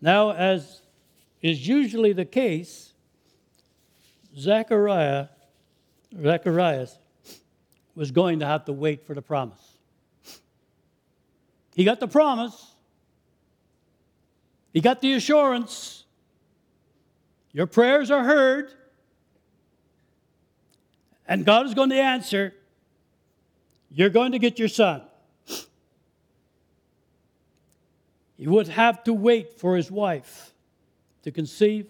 Now, 0.00 0.32
as 0.32 0.82
is 1.42 1.66
usually 1.66 2.12
the 2.12 2.24
case, 2.24 2.92
Zechariah, 4.36 5.28
Zacharias 6.22 6.98
was 7.94 8.10
going 8.10 8.40
to 8.40 8.46
have 8.46 8.64
to 8.66 8.72
wait 8.72 9.06
for 9.06 9.14
the 9.14 9.22
promise. 9.22 9.69
He 11.74 11.84
got 11.84 12.00
the 12.00 12.08
promise. 12.08 12.74
He 14.72 14.80
got 14.80 15.00
the 15.00 15.14
assurance. 15.14 16.04
Your 17.52 17.66
prayers 17.66 18.10
are 18.10 18.24
heard. 18.24 18.72
And 21.26 21.44
God 21.44 21.66
is 21.66 21.74
going 21.74 21.90
to 21.90 22.00
answer. 22.00 22.54
You're 23.90 24.10
going 24.10 24.32
to 24.32 24.38
get 24.38 24.58
your 24.58 24.68
son. 24.68 25.02
He 28.36 28.46
would 28.46 28.68
have 28.68 29.04
to 29.04 29.12
wait 29.12 29.58
for 29.60 29.76
his 29.76 29.90
wife 29.90 30.54
to 31.24 31.30
conceive, 31.30 31.86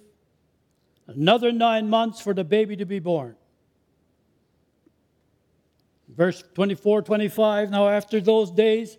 another 1.07 1.53
nine 1.53 1.89
months 1.89 2.21
for 2.21 2.35
the 2.35 2.43
baby 2.43 2.77
to 2.77 2.85
be 2.85 2.99
born. 2.99 3.37
Verse 6.09 6.43
24 6.55 7.03
25 7.03 7.71
Now, 7.71 7.89
after 7.89 8.21
those 8.21 8.51
days, 8.51 8.99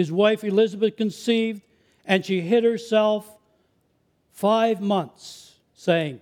his 0.00 0.10
wife 0.10 0.44
Elizabeth 0.44 0.96
conceived, 0.96 1.60
and 2.06 2.24
she 2.24 2.40
hid 2.40 2.64
herself 2.64 3.36
five 4.32 4.80
months, 4.80 5.58
saying, 5.74 6.20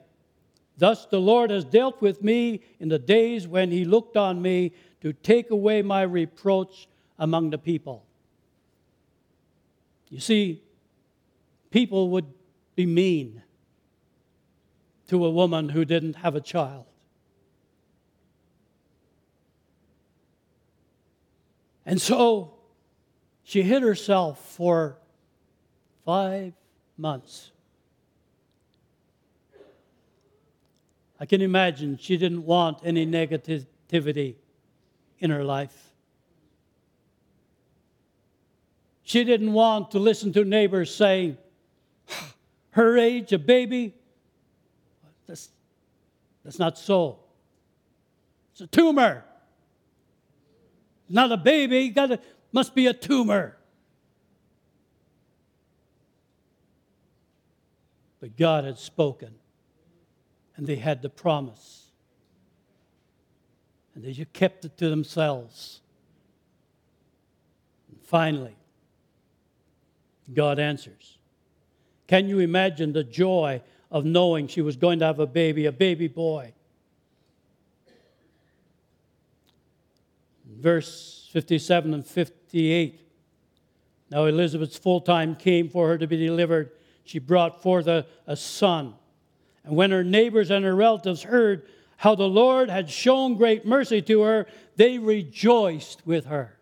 Thus 0.77 1.07
the 1.07 1.21
Lord 1.21 1.51
has 1.51 1.64
dealt 1.64 2.03
with 2.03 2.21
me 2.21 2.61
in 2.81 2.88
the 2.88 2.99
days 2.99 3.47
when 3.47 3.71
he 3.71 3.85
looked 3.85 4.17
on 4.17 4.43
me 4.43 4.73
to 5.01 5.12
take 5.12 5.53
away 5.53 5.83
my 5.83 6.03
reproach 6.03 6.88
among 7.21 7.51
the 7.51 7.59
people. 7.59 8.05
You 10.11 10.19
see, 10.19 10.61
people 11.71 12.09
would 12.11 12.27
be 12.75 12.85
mean 12.85 13.43
to 15.07 15.25
a 15.25 15.31
woman 15.31 15.69
who 15.69 15.85
didn't 15.85 16.14
have 16.14 16.35
a 16.35 16.41
child. 16.41 16.87
And 21.87 22.01
so 22.01 22.58
she 23.49 23.63
hid 23.63 23.83
herself 23.83 24.39
for 24.57 24.99
five 26.05 26.53
months. 26.99 27.51
I 31.19 31.25
can 31.25 31.41
imagine 31.41 31.97
she 31.97 32.19
didn't 32.19 32.45
want 32.45 32.81
any 32.85 33.07
negativity 33.07 34.35
in 35.19 35.31
her 35.31 35.45
life. 35.45 35.95
She 39.03 39.25
didn't 39.25 39.55
want 39.55 39.93
to 39.93 39.99
listen 39.99 40.31
to 40.35 40.45
neighbors 40.45 40.95
saying, 40.95 41.39
her 42.73 42.99
age, 42.99 43.33
a 43.33 43.39
baby. 43.39 43.95
That's, 45.27 45.49
that's 46.45 46.59
not 46.59 46.77
so. 46.77 47.21
It's 48.53 48.61
a 48.61 48.67
tumor. 48.67 49.25
Not 51.09 51.33
a 51.33 51.39
baby, 51.39 51.79
You 51.85 51.93
got 51.93 52.11
a, 52.11 52.21
must 52.53 52.75
be 52.75 52.87
a 52.87 52.93
tumor. 52.93 53.57
But 58.21 58.37
God 58.37 58.65
had 58.65 58.79
spoken, 58.79 59.35
and 60.57 60.67
they 60.67 60.77
had 60.77 61.03
the 61.03 61.09
promise. 61.09 61.87
And 63.95 64.05
they 64.05 64.13
just 64.13 64.33
kept 64.33 64.65
it 64.65 64.77
to 64.79 64.89
themselves. 64.89 65.81
And 67.91 68.01
finally, 68.03 68.57
God 70.33 70.59
answers. 70.59 71.19
Can 72.07 72.29
you 72.29 72.39
imagine 72.39 72.93
the 72.93 73.05
joy 73.05 73.63
of 73.91 74.05
knowing 74.05 74.49
she 74.49 74.63
was 74.63 74.77
going 74.77 74.99
to 74.99 75.05
have 75.05 75.19
a 75.19 75.27
baby, 75.27 75.67
a 75.67 75.73
baby 75.73 76.09
boy? 76.09 76.53
Verse 80.49 81.29
57 81.33 81.93
and 81.95 82.07
58. 82.07 83.01
Now 84.11 84.25
Elizabeth's 84.25 84.79
full 84.79 85.01
time 85.01 85.37
came 85.37 85.69
for 85.69 85.89
her 85.89 85.99
to 85.99 86.07
be 86.07 86.17
delivered. 86.17 86.71
She 87.05 87.19
brought 87.19 87.63
forth 87.63 87.87
a, 87.87 88.07
a 88.27 88.37
son. 88.37 88.95
And 89.65 89.77
when 89.77 89.91
her 89.91 90.05
neighbors 90.05 90.51
and 90.51 90.65
her 90.65 90.75
relatives 90.75 91.23
heard 91.23 91.69
how 91.99 92.15
the 92.15 92.29
Lord 92.29 92.71
had 92.71 92.89
shown 92.89 93.35
great 93.35 93.67
mercy 93.67 94.01
to 94.03 94.23
her, 94.23 94.47
they 94.77 94.99
rejoiced 94.99 96.07
with 96.07 96.27
her 96.27 96.59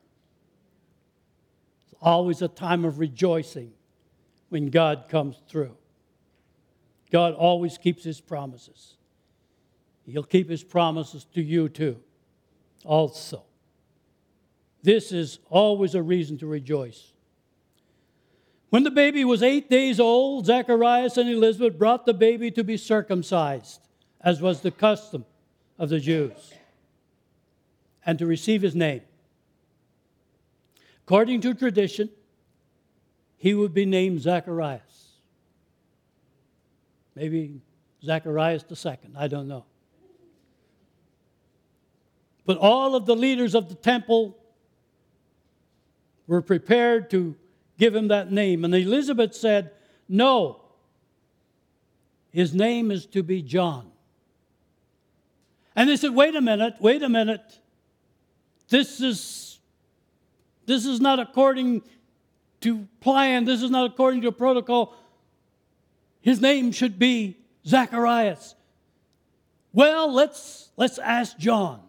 It's 1.85 1.95
always 2.01 2.43
a 2.43 2.49
time 2.49 2.85
of 2.85 2.99
rejoicing 2.99 3.73
when 4.49 4.71
God 4.71 5.07
comes 5.09 5.37
through. 5.49 5.77
God 7.11 7.35
always 7.35 7.79
keeps 7.79 8.03
his 8.03 8.21
promises. 8.21 8.95
He'll 10.07 10.23
keep 10.23 10.49
his 10.49 10.65
promises 10.65 11.27
to 11.35 11.43
you 11.43 11.69
too, 11.69 12.01
also. 12.85 13.45
This 14.83 15.13
is 15.13 15.39
always 15.51 15.95
a 15.95 16.03
reason 16.03 16.39
to 16.39 16.47
rejoice. 16.47 17.13
When 18.71 18.83
the 18.83 18.91
baby 18.91 19.25
was 19.25 19.43
eight 19.43 19.71
days 19.71 20.01
old, 20.01 20.47
Zacharias 20.47 21.17
and 21.17 21.29
Elizabeth 21.29 21.79
brought 21.79 22.05
the 22.05 22.15
baby 22.15 22.51
to 22.53 22.65
be 22.65 22.77
circumcised, 22.77 23.81
as 24.21 24.41
was 24.41 24.61
the 24.61 24.71
custom 24.71 25.25
of 25.79 25.89
the 25.89 26.01
Jews, 26.01 26.53
and 28.05 28.19
to 28.19 28.27
receive 28.27 28.63
his 28.63 28.75
name. 28.75 29.03
According 31.05 31.41
to 31.43 31.55
tradition, 31.55 32.11
he 33.37 33.55
would 33.55 33.73
be 33.73 33.87
named 33.87 34.21
Zacharias. 34.23 34.83
Maybe 37.15 37.61
Zacharias 38.05 38.65
second, 38.75 39.17
I 39.17 39.29
don't 39.29 39.49
know. 39.49 39.65
But 42.45 42.59
all 42.59 42.95
of 42.95 43.07
the 43.07 43.17
leaders 43.17 43.55
of 43.55 43.69
the 43.69 43.75
temple 43.75 44.37
were 46.27 46.43
prepared 46.43 47.11
to 47.11 47.37
give 47.79 47.95
him 47.95 48.09
that 48.09 48.33
name. 48.33 48.65
And 48.65 48.75
Elizabeth 48.75 49.35
said, 49.35 49.71
No, 50.09 50.61
his 52.33 52.55
name 52.55 52.91
is 52.91 53.07
to 53.07 53.23
be 53.23 53.43
John. 53.43 53.91
And 55.75 55.89
they 55.89 55.97
said, 55.97 56.15
Wait 56.15 56.35
a 56.35 56.41
minute, 56.41 56.75
wait 56.81 57.03
a 57.03 57.09
minute. 57.09 57.61
This 58.69 59.01
is 59.01 59.47
this 60.67 60.85
is 60.85 61.01
not 61.01 61.21
according 61.21 61.83
to 62.61 62.89
plan. 63.01 63.45
This 63.45 63.63
is 63.63 63.71
not 63.71 63.91
according 63.91 64.23
to 64.23 64.33
protocol. 64.33 64.97
His 66.21 66.41
name 66.41 66.73
should 66.73 66.99
be 66.99 67.39
Zacharias. 67.65 68.57
Well, 69.73 70.13
let's, 70.13 70.71
let's 70.77 70.99
ask 70.99 71.39
John. 71.39 71.81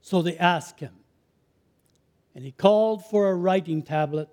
So 0.00 0.22
they 0.22 0.36
asked 0.36 0.78
him. 0.78 0.92
And 2.34 2.44
he 2.44 2.52
called 2.52 3.04
for 3.06 3.30
a 3.30 3.34
writing 3.34 3.82
tablet. 3.82 4.28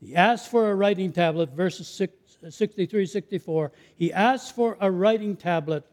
He 0.00 0.16
asked 0.16 0.50
for 0.50 0.70
a 0.70 0.74
writing 0.74 1.12
tablet, 1.12 1.50
verses 1.50 2.00
uh, 2.00 2.50
63 2.50 3.06
64. 3.06 3.72
He 3.94 4.12
asked 4.12 4.54
for 4.54 4.76
a 4.80 4.90
writing 4.90 5.36
tablet 5.36 5.84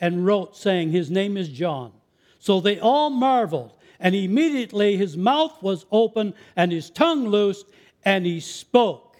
and 0.00 0.24
wrote, 0.24 0.56
saying, 0.56 0.90
His 0.92 1.10
name 1.10 1.36
is 1.36 1.48
John. 1.48 1.92
So 2.38 2.60
they 2.60 2.78
all 2.78 3.10
marveled 3.10 3.72
and 4.04 4.14
immediately 4.14 4.96
his 4.96 5.16
mouth 5.16 5.62
was 5.62 5.86
open 5.90 6.34
and 6.56 6.72
his 6.72 6.90
tongue 6.90 7.28
loosed, 7.28 7.66
and 8.04 8.26
he 8.26 8.40
spoke. 8.40 9.16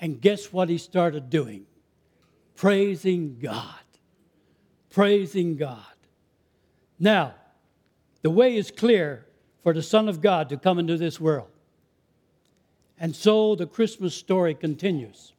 And 0.00 0.20
guess 0.20 0.52
what 0.52 0.68
he 0.68 0.78
started 0.78 1.28
doing? 1.28 1.66
Praising 2.54 3.38
God. 3.38 3.74
Praising 4.90 5.56
God. 5.56 5.82
Now, 6.98 7.34
the 8.22 8.30
way 8.30 8.56
is 8.56 8.70
clear 8.70 9.26
for 9.68 9.74
the 9.74 9.82
Son 9.82 10.08
of 10.08 10.22
God 10.22 10.48
to 10.48 10.56
come 10.56 10.78
into 10.78 10.96
this 10.96 11.20
world. 11.20 11.50
And 12.98 13.14
so 13.14 13.54
the 13.54 13.66
Christmas 13.66 14.14
story 14.14 14.54
continues. 14.54 15.34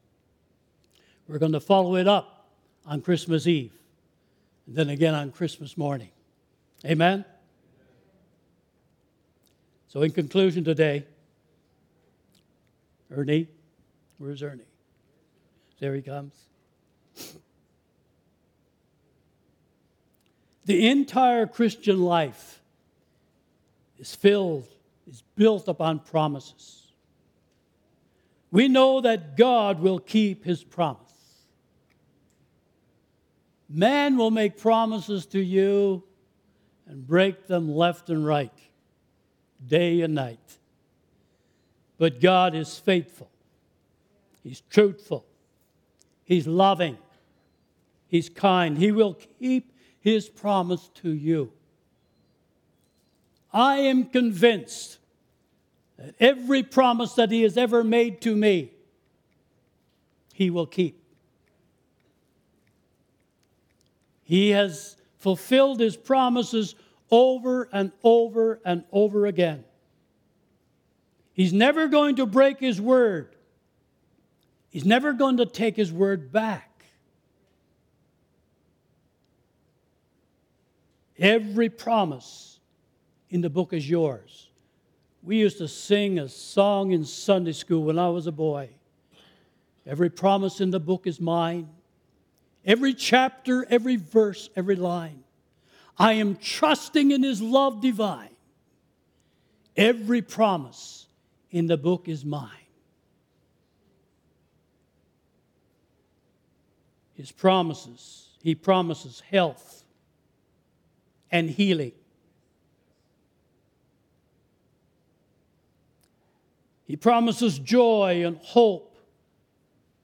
We're 1.26 1.40
going 1.40 1.50
to 1.50 1.58
follow 1.58 1.96
it 1.96 2.06
up 2.06 2.46
on 2.86 3.00
Christmas 3.00 3.48
Eve, 3.48 3.72
and 4.68 4.76
then 4.76 4.88
again 4.88 5.16
on 5.16 5.32
Christmas 5.32 5.76
morning. 5.76 6.10
Amen? 6.84 7.24
So, 9.88 10.02
in 10.02 10.12
conclusion 10.12 10.62
today, 10.62 11.06
Ernie, 13.10 13.48
where's 14.18 14.44
Ernie? 14.44 14.62
There 15.80 15.92
he 15.92 16.02
comes. 16.02 16.34
The 20.66 20.88
entire 20.88 21.48
Christian 21.48 22.00
life 22.00 22.59
is 24.00 24.14
filled, 24.14 24.66
is 25.06 25.22
built 25.36 25.68
upon 25.68 26.00
promises. 26.00 26.92
We 28.50 28.66
know 28.66 29.00
that 29.02 29.36
God 29.36 29.80
will 29.80 29.98
keep 29.98 30.44
his 30.44 30.64
promise. 30.64 31.10
Man 33.68 34.16
will 34.16 34.32
make 34.32 34.58
promises 34.58 35.26
to 35.26 35.40
you 35.40 36.02
and 36.86 37.06
break 37.06 37.46
them 37.46 37.72
left 37.72 38.10
and 38.10 38.26
right, 38.26 38.52
day 39.64 40.00
and 40.00 40.14
night. 40.14 40.58
But 41.96 42.20
God 42.20 42.54
is 42.54 42.78
faithful, 42.78 43.30
He's 44.42 44.62
truthful, 44.62 45.26
He's 46.24 46.46
loving, 46.46 46.98
He's 48.08 48.28
kind. 48.28 48.76
He 48.76 48.90
will 48.90 49.14
keep 49.38 49.72
His 50.00 50.28
promise 50.28 50.90
to 50.94 51.10
you. 51.10 51.52
I 53.52 53.78
am 53.78 54.04
convinced 54.04 54.98
that 55.98 56.14
every 56.20 56.62
promise 56.62 57.14
that 57.14 57.30
He 57.30 57.42
has 57.42 57.56
ever 57.56 57.82
made 57.84 58.20
to 58.22 58.34
me, 58.34 58.72
He 60.32 60.50
will 60.50 60.66
keep. 60.66 61.00
He 64.30 64.50
has 64.50 64.96
fulfilled 65.18 65.80
his 65.80 65.96
promises 65.96 66.76
over 67.10 67.68
and 67.72 67.90
over 68.04 68.60
and 68.64 68.84
over 68.92 69.26
again. 69.26 69.64
He's 71.32 71.52
never 71.52 71.88
going 71.88 72.14
to 72.16 72.26
break 72.26 72.60
his 72.60 72.80
word. 72.80 73.34
He's 74.70 74.84
never 74.84 75.12
going 75.12 75.38
to 75.38 75.46
take 75.46 75.76
his 75.76 75.92
word 75.92 76.30
back. 76.30 76.84
Every 81.18 81.68
promise 81.68 82.49
in 83.30 83.40
the 83.40 83.50
book 83.50 83.72
is 83.72 83.88
yours. 83.88 84.48
We 85.22 85.36
used 85.36 85.58
to 85.58 85.68
sing 85.68 86.18
a 86.18 86.28
song 86.28 86.92
in 86.92 87.04
Sunday 87.04 87.52
school 87.52 87.84
when 87.84 87.98
I 87.98 88.08
was 88.08 88.26
a 88.26 88.32
boy. 88.32 88.70
Every 89.86 90.10
promise 90.10 90.60
in 90.60 90.70
the 90.70 90.80
book 90.80 91.06
is 91.06 91.20
mine. 91.20 91.68
Every 92.64 92.94
chapter, 92.94 93.66
every 93.70 93.96
verse, 93.96 94.50
every 94.56 94.76
line. 94.76 95.24
I 95.98 96.14
am 96.14 96.36
trusting 96.36 97.10
in 97.10 97.22
His 97.22 97.40
love 97.40 97.80
divine. 97.80 98.30
Every 99.76 100.22
promise 100.22 101.06
in 101.50 101.66
the 101.66 101.76
book 101.76 102.08
is 102.08 102.24
mine. 102.24 102.48
His 107.14 107.30
promises, 107.30 108.28
He 108.42 108.54
promises 108.54 109.20
health 109.20 109.84
and 111.30 111.50
healing. 111.50 111.92
He 116.90 116.96
promises 116.96 117.56
joy 117.56 118.24
and 118.26 118.36
hope 118.38 118.98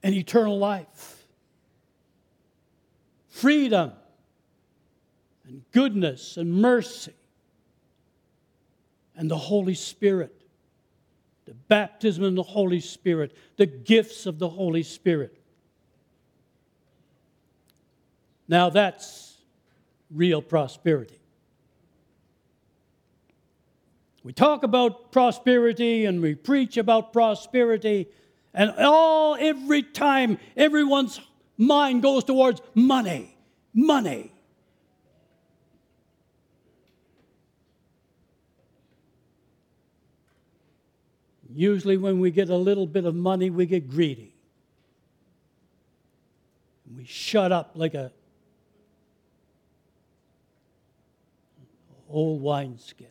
and 0.05 0.15
eternal 0.15 0.57
life 0.57 1.27
freedom 3.27 3.91
and 5.49 5.65
goodness 5.73 6.37
and 6.37 6.53
mercy 6.55 7.13
and 9.17 9.29
the 9.29 9.37
Holy 9.37 9.75
Spirit, 9.75 10.41
the 11.45 11.55
baptism 11.55 12.23
in 12.23 12.37
the 12.37 12.45
Holy 12.45 12.79
Spirit, 12.79 13.37
the 13.57 13.67
gifts 13.67 14.25
of 14.25 14.39
the 14.39 14.49
Holy 14.49 14.85
Spirit. 14.85 15.37
Now 18.47 18.71
that's 18.71 19.39
real 20.09 20.41
prosperity. 20.41 21.19
We 24.27 24.33
talk 24.33 24.65
about 24.65 25.13
prosperity 25.13 26.05
and 26.05 26.21
we 26.21 26.35
preach 26.35 26.79
about 26.79 27.13
prosperity, 27.13 28.09
and 28.53 28.73
all 28.73 29.37
every 29.39 29.85
time 29.85 30.41
everyone's 30.57 31.21
mind 31.57 32.03
goes 32.03 32.25
towards 32.25 32.61
money, 32.75 33.39
money. 33.73 34.33
Usually, 41.49 41.97
when 41.97 42.19
we 42.19 42.33
get 42.33 42.51
a 42.51 42.57
little 42.57 42.89
bit 42.89 43.05
of 43.05 43.15
money, 43.15 43.51
we 43.51 43.65
get 43.65 43.89
greedy. 43.89 44.35
We 46.97 47.05
shut 47.05 47.53
up 47.53 47.71
like 47.77 47.95
a 47.95 48.11
old 52.09 52.43
wineskin. 52.43 53.07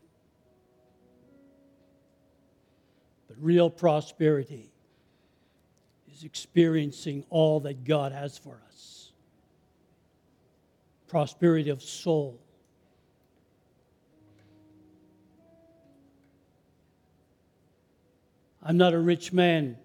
But 3.36 3.44
real 3.44 3.70
prosperity 3.70 4.72
is 6.14 6.24
experiencing 6.24 7.26
all 7.30 7.60
that 7.62 7.84
God 7.84 8.12
has 8.12 8.38
for 8.38 8.62
us 8.68 9.12
prosperity 11.08 11.70
of 11.70 11.82
soul. 11.82 12.42
I'm 18.62 18.78
not 18.78 18.94
a 18.94 19.00
rich 19.00 19.32
man 19.32 19.78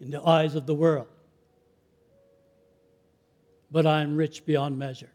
in 0.00 0.10
the 0.10 0.22
eyes 0.22 0.54
of 0.54 0.64
the 0.64 0.74
world, 0.74 1.08
but 3.70 3.86
I 3.86 4.02
am 4.02 4.16
rich 4.16 4.46
beyond 4.46 4.78
measure. 4.78 5.12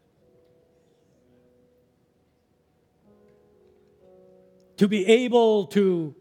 To 4.76 4.86
be 4.86 5.06
able 5.06 5.66
to 5.68 6.14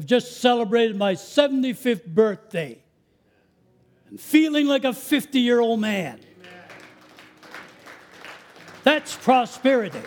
have 0.00 0.06
just 0.06 0.40
celebrated 0.40 0.96
my 0.96 1.12
75th 1.12 2.06
birthday 2.06 2.82
and 4.08 4.18
feeling 4.18 4.66
like 4.66 4.84
a 4.84 4.94
50 4.94 5.38
year 5.38 5.60
old 5.60 5.78
man. 5.78 6.18
That's 8.82 9.14
prosperity. 9.14 10.00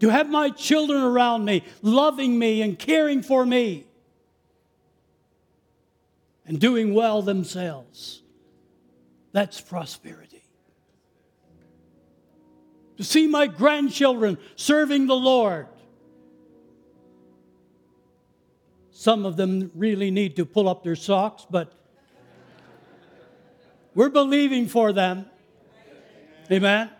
To 0.00 0.08
have 0.08 0.28
my 0.28 0.50
children 0.50 1.00
around 1.00 1.44
me, 1.44 1.62
loving 1.80 2.36
me 2.36 2.60
and 2.60 2.76
caring 2.76 3.22
for 3.22 3.46
me, 3.46 3.86
and 6.44 6.58
doing 6.58 6.92
well 6.92 7.22
themselves. 7.22 8.20
That's 9.30 9.60
prosperity. 9.60 10.42
To 12.96 13.04
see 13.04 13.28
my 13.28 13.46
grandchildren 13.46 14.38
serving 14.56 15.06
the 15.06 15.14
Lord 15.14 15.68
Some 18.92 19.24
of 19.24 19.36
them 19.36 19.70
really 19.74 20.10
need 20.10 20.36
to 20.36 20.44
pull 20.44 20.68
up 20.68 20.84
their 20.84 20.96
socks, 20.96 21.46
but 21.50 21.72
we're 23.94 24.10
believing 24.10 24.68
for 24.68 24.92
them. 24.92 25.26
Amen. 26.50 26.90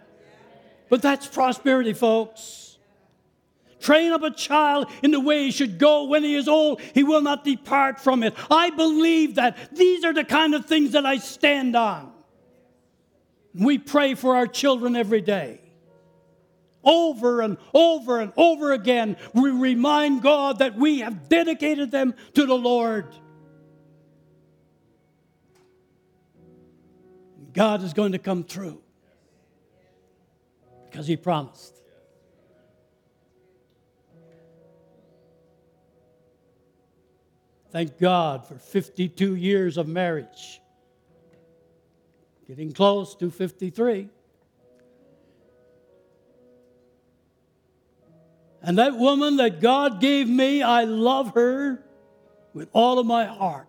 But 0.89 1.03
that's 1.03 1.27
prosperity, 1.27 1.93
folks. 1.93 2.79
Train 3.81 4.13
up 4.13 4.23
a 4.23 4.31
child 4.31 4.91
in 5.03 5.11
the 5.11 5.21
way 5.21 5.45
he 5.45 5.51
should 5.51 5.79
go. 5.79 6.05
When 6.05 6.23
he 6.23 6.35
is 6.35 6.49
old, 6.49 6.81
he 6.95 7.03
will 7.03 7.21
not 7.21 7.45
depart 7.45 8.01
from 8.01 8.23
it. 8.23 8.35
I 8.51 8.71
believe 8.71 9.35
that. 9.35 9.57
These 9.75 10.05
are 10.05 10.13
the 10.13 10.25
kind 10.25 10.55
of 10.55 10.67
things 10.67 10.93
that 10.93 11.05
I 11.05 11.19
stand 11.19 11.75
on. 11.75 12.13
We 13.55 13.79
pray 13.79 14.15
for 14.15 14.37
our 14.37 14.47
children 14.47 14.97
every 14.97 15.21
day 15.21 15.62
over 16.85 17.41
and 17.41 17.57
over 17.75 18.21
and 18.21 18.33
over 18.37 18.73
again, 18.73 19.17
we 19.35 19.51
remind 19.51 20.23
God 20.23 20.59
that 20.59 20.77
we 20.77 21.01
have 21.01 21.29
dedicated 21.29 21.91
them 21.91 22.15
to 22.35 22.47
the 22.47 22.55
Lord. 22.55 23.15
God 27.53 27.83
is 27.83 27.93
going 27.93 28.13
to 28.13 28.19
come 28.19 28.45
through 28.45 28.81
because 30.91 31.07
He 31.07 31.17
promised. 31.17 31.83
Thank 37.71 37.99
God 37.99 38.47
for 38.47 38.57
52 38.57 39.35
years 39.35 39.79
of 39.79 39.89
marriage. 39.89 40.61
Getting 42.47 42.73
close 42.73 43.15
to 43.17 43.31
53. 43.31 44.11
And 48.63 48.79
that 48.79 48.97
woman 48.97 49.39
that 49.39 49.61
God 49.61 50.01
gave 50.01 50.29
me, 50.29 50.63
I 50.63 50.85
love 50.85 51.35
her 51.35 51.83
with 52.55 52.69
all 52.73 53.01
of 53.01 53.07
my 53.07 53.25
heart. 53.25 53.67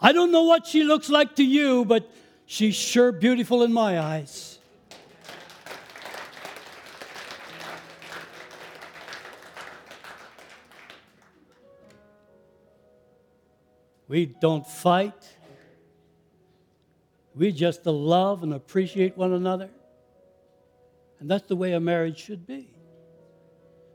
I 0.00 0.12
don't 0.12 0.32
know 0.32 0.44
what 0.44 0.66
she 0.66 0.84
looks 0.84 1.10
like 1.10 1.36
to 1.36 1.44
you, 1.44 1.84
but 1.84 2.10
she's 2.46 2.74
sure 2.74 3.12
beautiful 3.12 3.62
in 3.62 3.72
my 3.72 4.00
eyes. 4.00 4.58
We 14.08 14.24
don't 14.24 14.66
fight. 14.66 15.28
We 17.34 17.52
just 17.52 17.84
love 17.84 18.42
and 18.42 18.54
appreciate 18.54 19.16
one 19.18 19.34
another. 19.34 19.68
And 21.20 21.30
that's 21.30 21.46
the 21.46 21.56
way 21.56 21.74
a 21.74 21.80
marriage 21.80 22.18
should 22.18 22.46
be. 22.46 22.77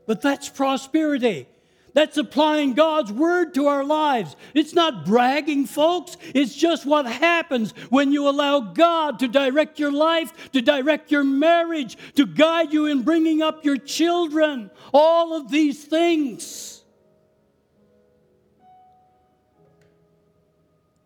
But 0.06 0.20
that's 0.20 0.48
prosperity. 0.48 1.48
That's 1.94 2.16
applying 2.16 2.74
God's 2.74 3.12
word 3.12 3.54
to 3.54 3.68
our 3.68 3.84
lives. 3.84 4.34
It's 4.52 4.74
not 4.74 5.06
bragging, 5.06 5.66
folks. 5.66 6.16
It's 6.34 6.54
just 6.54 6.84
what 6.84 7.06
happens 7.06 7.70
when 7.88 8.12
you 8.12 8.28
allow 8.28 8.58
God 8.58 9.20
to 9.20 9.28
direct 9.28 9.78
your 9.78 9.92
life, 9.92 10.50
to 10.50 10.60
direct 10.60 11.12
your 11.12 11.22
marriage, 11.22 11.96
to 12.16 12.26
guide 12.26 12.72
you 12.72 12.86
in 12.86 13.02
bringing 13.02 13.42
up 13.42 13.64
your 13.64 13.76
children. 13.76 14.72
All 14.92 15.34
of 15.34 15.52
these 15.52 15.84
things 15.84 16.82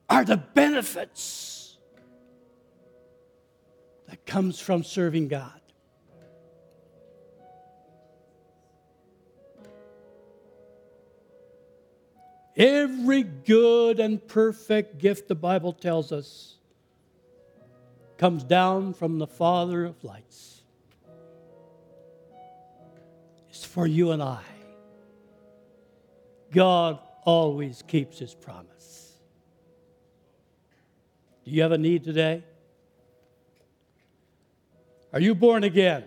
are 0.09 0.24
the 0.24 0.38
benefits 0.38 1.76
that 4.09 4.24
comes 4.24 4.59
from 4.59 4.82
serving 4.82 5.28
God. 5.28 5.57
Every 12.59 13.22
good 13.22 14.00
and 14.00 14.26
perfect 14.26 14.98
gift, 14.98 15.28
the 15.28 15.36
Bible 15.36 15.72
tells 15.72 16.11
us, 16.11 16.56
comes 18.16 18.42
down 18.42 18.94
from 18.94 19.20
the 19.20 19.28
Father 19.28 19.84
of 19.84 20.02
lights. 20.02 20.62
It's 23.48 23.64
for 23.64 23.86
you 23.86 24.11
and 24.11 24.20
I. 24.20 24.42
God 26.50 26.98
always 27.24 27.84
keeps 27.86 28.18
his 28.18 28.34
promise. 28.34 29.12
Do 31.44 31.52
you 31.52 31.62
have 31.62 31.70
a 31.70 31.78
need 31.78 32.02
today? 32.02 32.42
Are 35.12 35.20
you 35.20 35.36
born 35.36 35.62
again? 35.62 36.04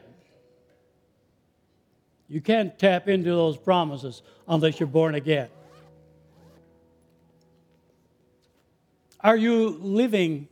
You 2.27 2.41
can't 2.41 2.77
tap 2.77 3.07
into 3.07 3.29
those 3.29 3.57
promises 3.57 4.21
unless 4.49 4.81
you're 4.81 4.87
born 4.87 5.15
again. 5.15 5.47
Are 9.23 9.37
you 9.37 9.69
living 9.69 10.47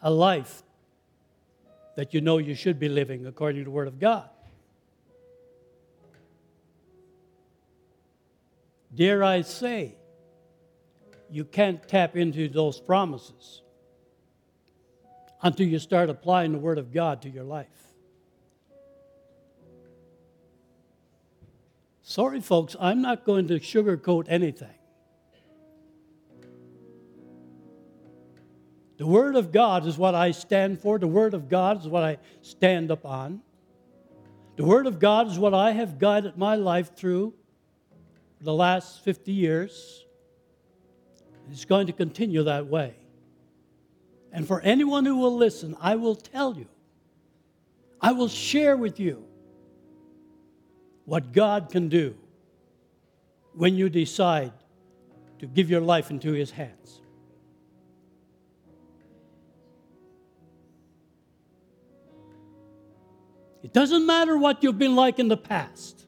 a 0.00 0.10
life 0.10 0.62
that 1.96 2.14
you 2.14 2.22
know 2.22 2.38
you 2.38 2.54
should 2.54 2.78
be 2.78 2.88
living 2.88 3.26
according 3.26 3.60
to 3.60 3.64
the 3.64 3.70
Word 3.70 3.88
of 3.88 3.98
God? 3.98 4.28
Dare 8.94 9.22
I 9.22 9.42
say, 9.42 9.94
you 11.30 11.44
can't 11.44 11.86
tap 11.86 12.16
into 12.16 12.48
those 12.48 12.80
promises 12.80 13.62
until 15.42 15.66
you 15.66 15.78
start 15.78 16.10
applying 16.10 16.52
the 16.52 16.58
Word 16.58 16.78
of 16.78 16.92
God 16.92 17.22
to 17.22 17.28
your 17.28 17.44
life. 17.44 17.68
Sorry, 22.02 22.40
folks, 22.40 22.74
I'm 22.80 23.02
not 23.02 23.24
going 23.24 23.46
to 23.48 23.60
sugarcoat 23.60 24.24
anything. 24.28 24.79
The 29.00 29.06
Word 29.06 29.34
of 29.34 29.50
God 29.50 29.86
is 29.86 29.96
what 29.96 30.14
I 30.14 30.30
stand 30.30 30.78
for. 30.78 30.98
The 30.98 31.06
Word 31.06 31.32
of 31.32 31.48
God 31.48 31.80
is 31.80 31.88
what 31.88 32.02
I 32.02 32.18
stand 32.42 32.90
upon. 32.90 33.40
The 34.56 34.64
Word 34.66 34.86
of 34.86 34.98
God 34.98 35.28
is 35.28 35.38
what 35.38 35.54
I 35.54 35.70
have 35.70 35.98
guided 35.98 36.36
my 36.36 36.56
life 36.56 36.94
through 36.96 37.32
the 38.42 38.52
last 38.52 39.02
50 39.02 39.32
years. 39.32 40.04
It's 41.50 41.64
going 41.64 41.86
to 41.86 41.94
continue 41.94 42.42
that 42.42 42.66
way. 42.66 42.94
And 44.32 44.46
for 44.46 44.60
anyone 44.60 45.06
who 45.06 45.16
will 45.16 45.34
listen, 45.34 45.78
I 45.80 45.96
will 45.96 46.14
tell 46.14 46.54
you, 46.58 46.68
I 48.02 48.12
will 48.12 48.28
share 48.28 48.76
with 48.76 49.00
you 49.00 49.24
what 51.06 51.32
God 51.32 51.70
can 51.70 51.88
do 51.88 52.18
when 53.54 53.76
you 53.76 53.88
decide 53.88 54.52
to 55.38 55.46
give 55.46 55.70
your 55.70 55.80
life 55.80 56.10
into 56.10 56.32
His 56.32 56.50
hands. 56.50 57.00
It 63.62 63.72
doesn't 63.72 64.06
matter 64.06 64.36
what 64.36 64.62
you've 64.62 64.78
been 64.78 64.96
like 64.96 65.18
in 65.18 65.28
the 65.28 65.36
past. 65.36 66.06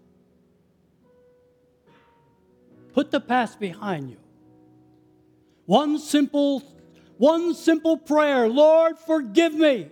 Put 2.92 3.10
the 3.10 3.20
past 3.20 3.60
behind 3.60 4.10
you. 4.10 4.18
One 5.66 5.98
simple 5.98 6.62
one 7.18 7.54
simple 7.54 7.96
prayer, 7.96 8.48
Lord, 8.48 8.98
forgive 8.98 9.54
me. 9.54 9.88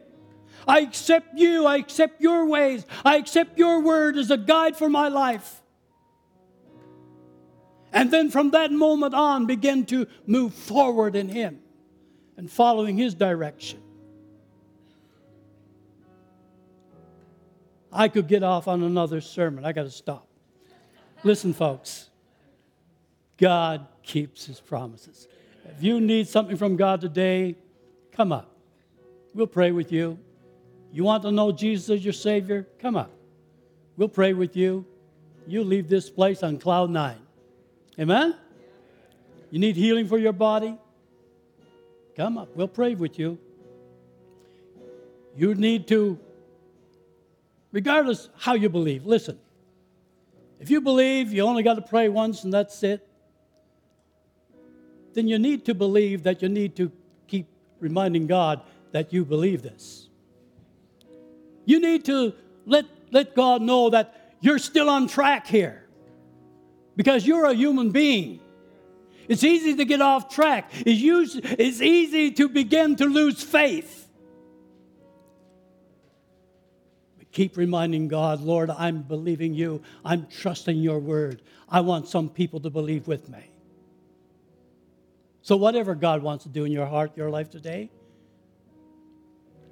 I 0.66 0.80
accept 0.80 1.38
you. 1.38 1.64
I 1.64 1.76
accept 1.76 2.20
your 2.20 2.46
ways. 2.46 2.84
I 3.04 3.16
accept 3.16 3.58
your 3.58 3.80
word 3.80 4.16
as 4.16 4.30
a 4.30 4.36
guide 4.36 4.76
for 4.76 4.88
my 4.88 5.08
life. 5.08 5.62
And 7.92 8.10
then 8.10 8.30
from 8.30 8.50
that 8.50 8.72
moment 8.72 9.14
on, 9.14 9.46
begin 9.46 9.86
to 9.86 10.06
move 10.26 10.54
forward 10.54 11.16
in 11.16 11.28
Him 11.28 11.60
and 12.36 12.50
following 12.50 12.96
His 12.96 13.14
direction. 13.14 13.79
I 17.92 18.08
could 18.08 18.28
get 18.28 18.42
off 18.42 18.68
on 18.68 18.82
another 18.82 19.20
sermon. 19.20 19.64
I 19.64 19.72
got 19.72 19.84
to 19.84 19.90
stop. 19.90 20.26
Listen, 21.22 21.52
folks, 21.52 22.08
God 23.36 23.86
keeps 24.02 24.46
his 24.46 24.60
promises. 24.60 25.28
If 25.64 25.82
you 25.82 26.00
need 26.00 26.28
something 26.28 26.56
from 26.56 26.76
God 26.76 27.00
today, 27.00 27.56
come 28.12 28.32
up. 28.32 28.50
We'll 29.34 29.46
pray 29.46 29.70
with 29.70 29.92
you. 29.92 30.18
You 30.92 31.04
want 31.04 31.22
to 31.22 31.30
know 31.30 31.52
Jesus 31.52 31.90
as 31.90 32.04
your 32.04 32.12
Savior? 32.12 32.66
Come 32.80 32.96
up. 32.96 33.10
We'll 33.96 34.08
pray 34.08 34.32
with 34.32 34.56
you. 34.56 34.84
You 35.46 35.62
leave 35.64 35.88
this 35.88 36.10
place 36.10 36.42
on 36.42 36.58
cloud 36.58 36.90
nine. 36.90 37.18
Amen? 37.98 38.34
You 39.50 39.58
need 39.58 39.76
healing 39.76 40.06
for 40.06 40.18
your 40.18 40.32
body? 40.32 40.76
Come 42.16 42.38
up. 42.38 42.48
We'll 42.54 42.68
pray 42.68 42.94
with 42.94 43.18
you. 43.18 43.38
You 45.36 45.54
need 45.54 45.86
to 45.88 46.18
regardless 47.72 48.28
how 48.38 48.54
you 48.54 48.68
believe. 48.68 49.06
Listen, 49.06 49.38
if 50.58 50.70
you 50.70 50.80
believe 50.80 51.32
you 51.32 51.42
only 51.42 51.62
got 51.62 51.74
to 51.74 51.82
pray 51.82 52.08
once 52.08 52.44
and 52.44 52.52
that's 52.52 52.82
it, 52.82 53.06
then 55.14 55.26
you 55.26 55.38
need 55.38 55.64
to 55.64 55.74
believe 55.74 56.22
that 56.22 56.42
you 56.42 56.48
need 56.48 56.76
to 56.76 56.92
keep 57.26 57.48
reminding 57.80 58.26
God 58.26 58.62
that 58.92 59.12
you 59.12 59.24
believe 59.24 59.62
this. 59.62 60.08
You 61.64 61.80
need 61.80 62.04
to 62.06 62.34
let, 62.66 62.84
let 63.10 63.34
God 63.34 63.62
know 63.62 63.90
that 63.90 64.34
you're 64.40 64.58
still 64.58 64.88
on 64.88 65.08
track 65.08 65.46
here 65.46 65.86
because 66.96 67.26
you're 67.26 67.46
a 67.46 67.54
human 67.54 67.90
being. 67.90 68.40
It's 69.28 69.44
easy 69.44 69.76
to 69.76 69.84
get 69.84 70.00
off 70.00 70.28
track. 70.34 70.70
It's, 70.84 71.00
used, 71.00 71.40
it's 71.44 71.80
easy 71.80 72.32
to 72.32 72.48
begin 72.48 72.96
to 72.96 73.04
lose 73.04 73.42
faith. 73.42 73.99
Keep 77.32 77.56
reminding 77.56 78.08
God, 78.08 78.40
Lord, 78.40 78.70
I'm 78.70 79.02
believing 79.02 79.54
you. 79.54 79.82
I'm 80.04 80.26
trusting 80.26 80.76
your 80.76 80.98
word. 80.98 81.42
I 81.68 81.80
want 81.80 82.08
some 82.08 82.28
people 82.28 82.60
to 82.60 82.70
believe 82.70 83.06
with 83.06 83.28
me. 83.28 83.50
So, 85.42 85.56
whatever 85.56 85.94
God 85.94 86.22
wants 86.22 86.44
to 86.44 86.50
do 86.50 86.64
in 86.64 86.72
your 86.72 86.86
heart, 86.86 87.16
your 87.16 87.30
life 87.30 87.50
today, 87.50 87.90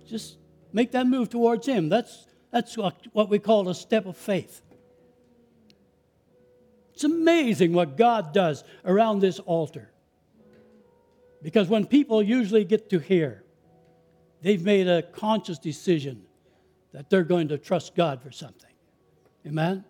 just 0.08 0.38
make 0.72 0.92
that 0.92 1.06
move 1.06 1.28
towards 1.28 1.66
Him. 1.66 1.88
That's, 1.88 2.26
that's 2.50 2.76
what 2.76 3.28
we 3.28 3.38
call 3.38 3.68
a 3.68 3.74
step 3.74 4.06
of 4.06 4.16
faith. 4.16 4.62
It's 6.94 7.04
amazing 7.04 7.74
what 7.74 7.96
God 7.96 8.32
does 8.32 8.64
around 8.84 9.20
this 9.20 9.38
altar. 9.40 9.90
Because 11.42 11.68
when 11.68 11.86
people 11.86 12.20
usually 12.22 12.64
get 12.64 12.90
to 12.90 12.98
hear, 12.98 13.44
they've 14.42 14.64
made 14.64 14.88
a 14.88 15.02
conscious 15.02 15.58
decision 15.58 16.24
that 16.98 17.08
they're 17.08 17.22
going 17.22 17.46
to 17.46 17.56
trust 17.56 17.94
God 17.94 18.20
for 18.20 18.32
something. 18.32 18.72
Amen? 19.46 19.84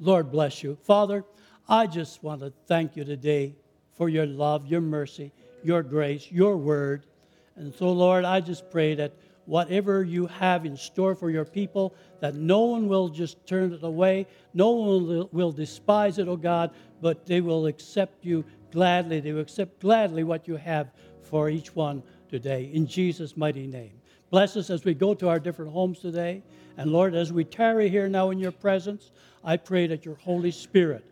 Lord 0.00 0.32
bless 0.32 0.60
you. 0.60 0.76
Father, 0.82 1.24
I 1.68 1.86
just 1.86 2.20
want 2.24 2.40
to 2.40 2.52
thank 2.66 2.96
you 2.96 3.04
today 3.04 3.54
for 3.96 4.08
your 4.08 4.26
love, 4.26 4.66
your 4.66 4.80
mercy, 4.80 5.30
your 5.62 5.84
grace, 5.84 6.26
your 6.32 6.56
word. 6.56 7.06
And 7.54 7.72
so, 7.72 7.92
Lord, 7.92 8.24
I 8.24 8.40
just 8.40 8.72
pray 8.72 8.96
that 8.96 9.12
whatever 9.44 10.02
you 10.02 10.26
have 10.26 10.66
in 10.66 10.76
store 10.76 11.14
for 11.14 11.30
your 11.30 11.44
people, 11.44 11.94
that 12.18 12.34
no 12.34 12.62
one 12.62 12.88
will 12.88 13.08
just 13.08 13.46
turn 13.46 13.72
it 13.72 13.84
away, 13.84 14.26
no 14.52 14.70
one 14.70 15.28
will 15.30 15.52
despise 15.52 16.18
it, 16.18 16.26
oh 16.26 16.36
God, 16.36 16.72
but 17.00 17.24
they 17.24 17.40
will 17.40 17.66
accept 17.66 18.24
you 18.24 18.44
gladly. 18.72 19.20
They 19.20 19.30
will 19.30 19.42
accept 19.42 19.78
gladly 19.78 20.24
what 20.24 20.48
you 20.48 20.56
have 20.56 20.90
for 21.22 21.50
each 21.50 21.76
one 21.76 22.02
today. 22.28 22.68
In 22.72 22.88
Jesus' 22.88 23.36
mighty 23.36 23.68
name. 23.68 23.97
Bless 24.30 24.56
us 24.56 24.70
as 24.70 24.84
we 24.84 24.94
go 24.94 25.14
to 25.14 25.28
our 25.28 25.40
different 25.40 25.72
homes 25.72 26.00
today. 26.00 26.42
And 26.76 26.92
Lord, 26.92 27.14
as 27.14 27.32
we 27.32 27.44
tarry 27.44 27.88
here 27.88 28.08
now 28.08 28.30
in 28.30 28.38
your 28.38 28.52
presence, 28.52 29.10
I 29.42 29.56
pray 29.56 29.86
that 29.86 30.04
your 30.04 30.16
Holy 30.16 30.50
Spirit 30.50 31.04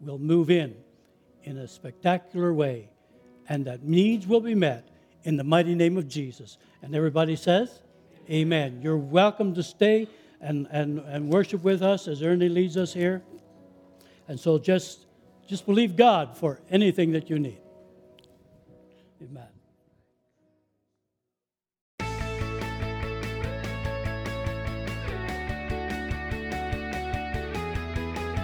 will 0.00 0.18
move 0.18 0.50
in 0.50 0.74
in 1.42 1.58
a 1.58 1.68
spectacular 1.68 2.54
way 2.54 2.88
and 3.48 3.64
that 3.66 3.82
needs 3.82 4.26
will 4.26 4.40
be 4.40 4.54
met 4.54 4.88
in 5.24 5.36
the 5.36 5.44
mighty 5.44 5.74
name 5.74 5.98
of 5.98 6.08
Jesus. 6.08 6.58
And 6.82 6.94
everybody 6.94 7.36
says, 7.36 7.82
Amen. 8.30 8.80
You're 8.80 8.96
welcome 8.96 9.54
to 9.54 9.62
stay 9.62 10.08
and, 10.40 10.68
and, 10.70 11.00
and 11.00 11.28
worship 11.28 11.64
with 11.64 11.82
us 11.82 12.06
as 12.06 12.22
Ernie 12.22 12.48
leads 12.48 12.76
us 12.76 12.94
here. 12.94 13.22
And 14.28 14.38
so 14.38 14.58
just, 14.58 15.06
just 15.48 15.66
believe 15.66 15.96
God 15.96 16.36
for 16.36 16.60
anything 16.70 17.12
that 17.12 17.28
you 17.28 17.38
need. 17.40 17.58
Amen. 19.20 19.59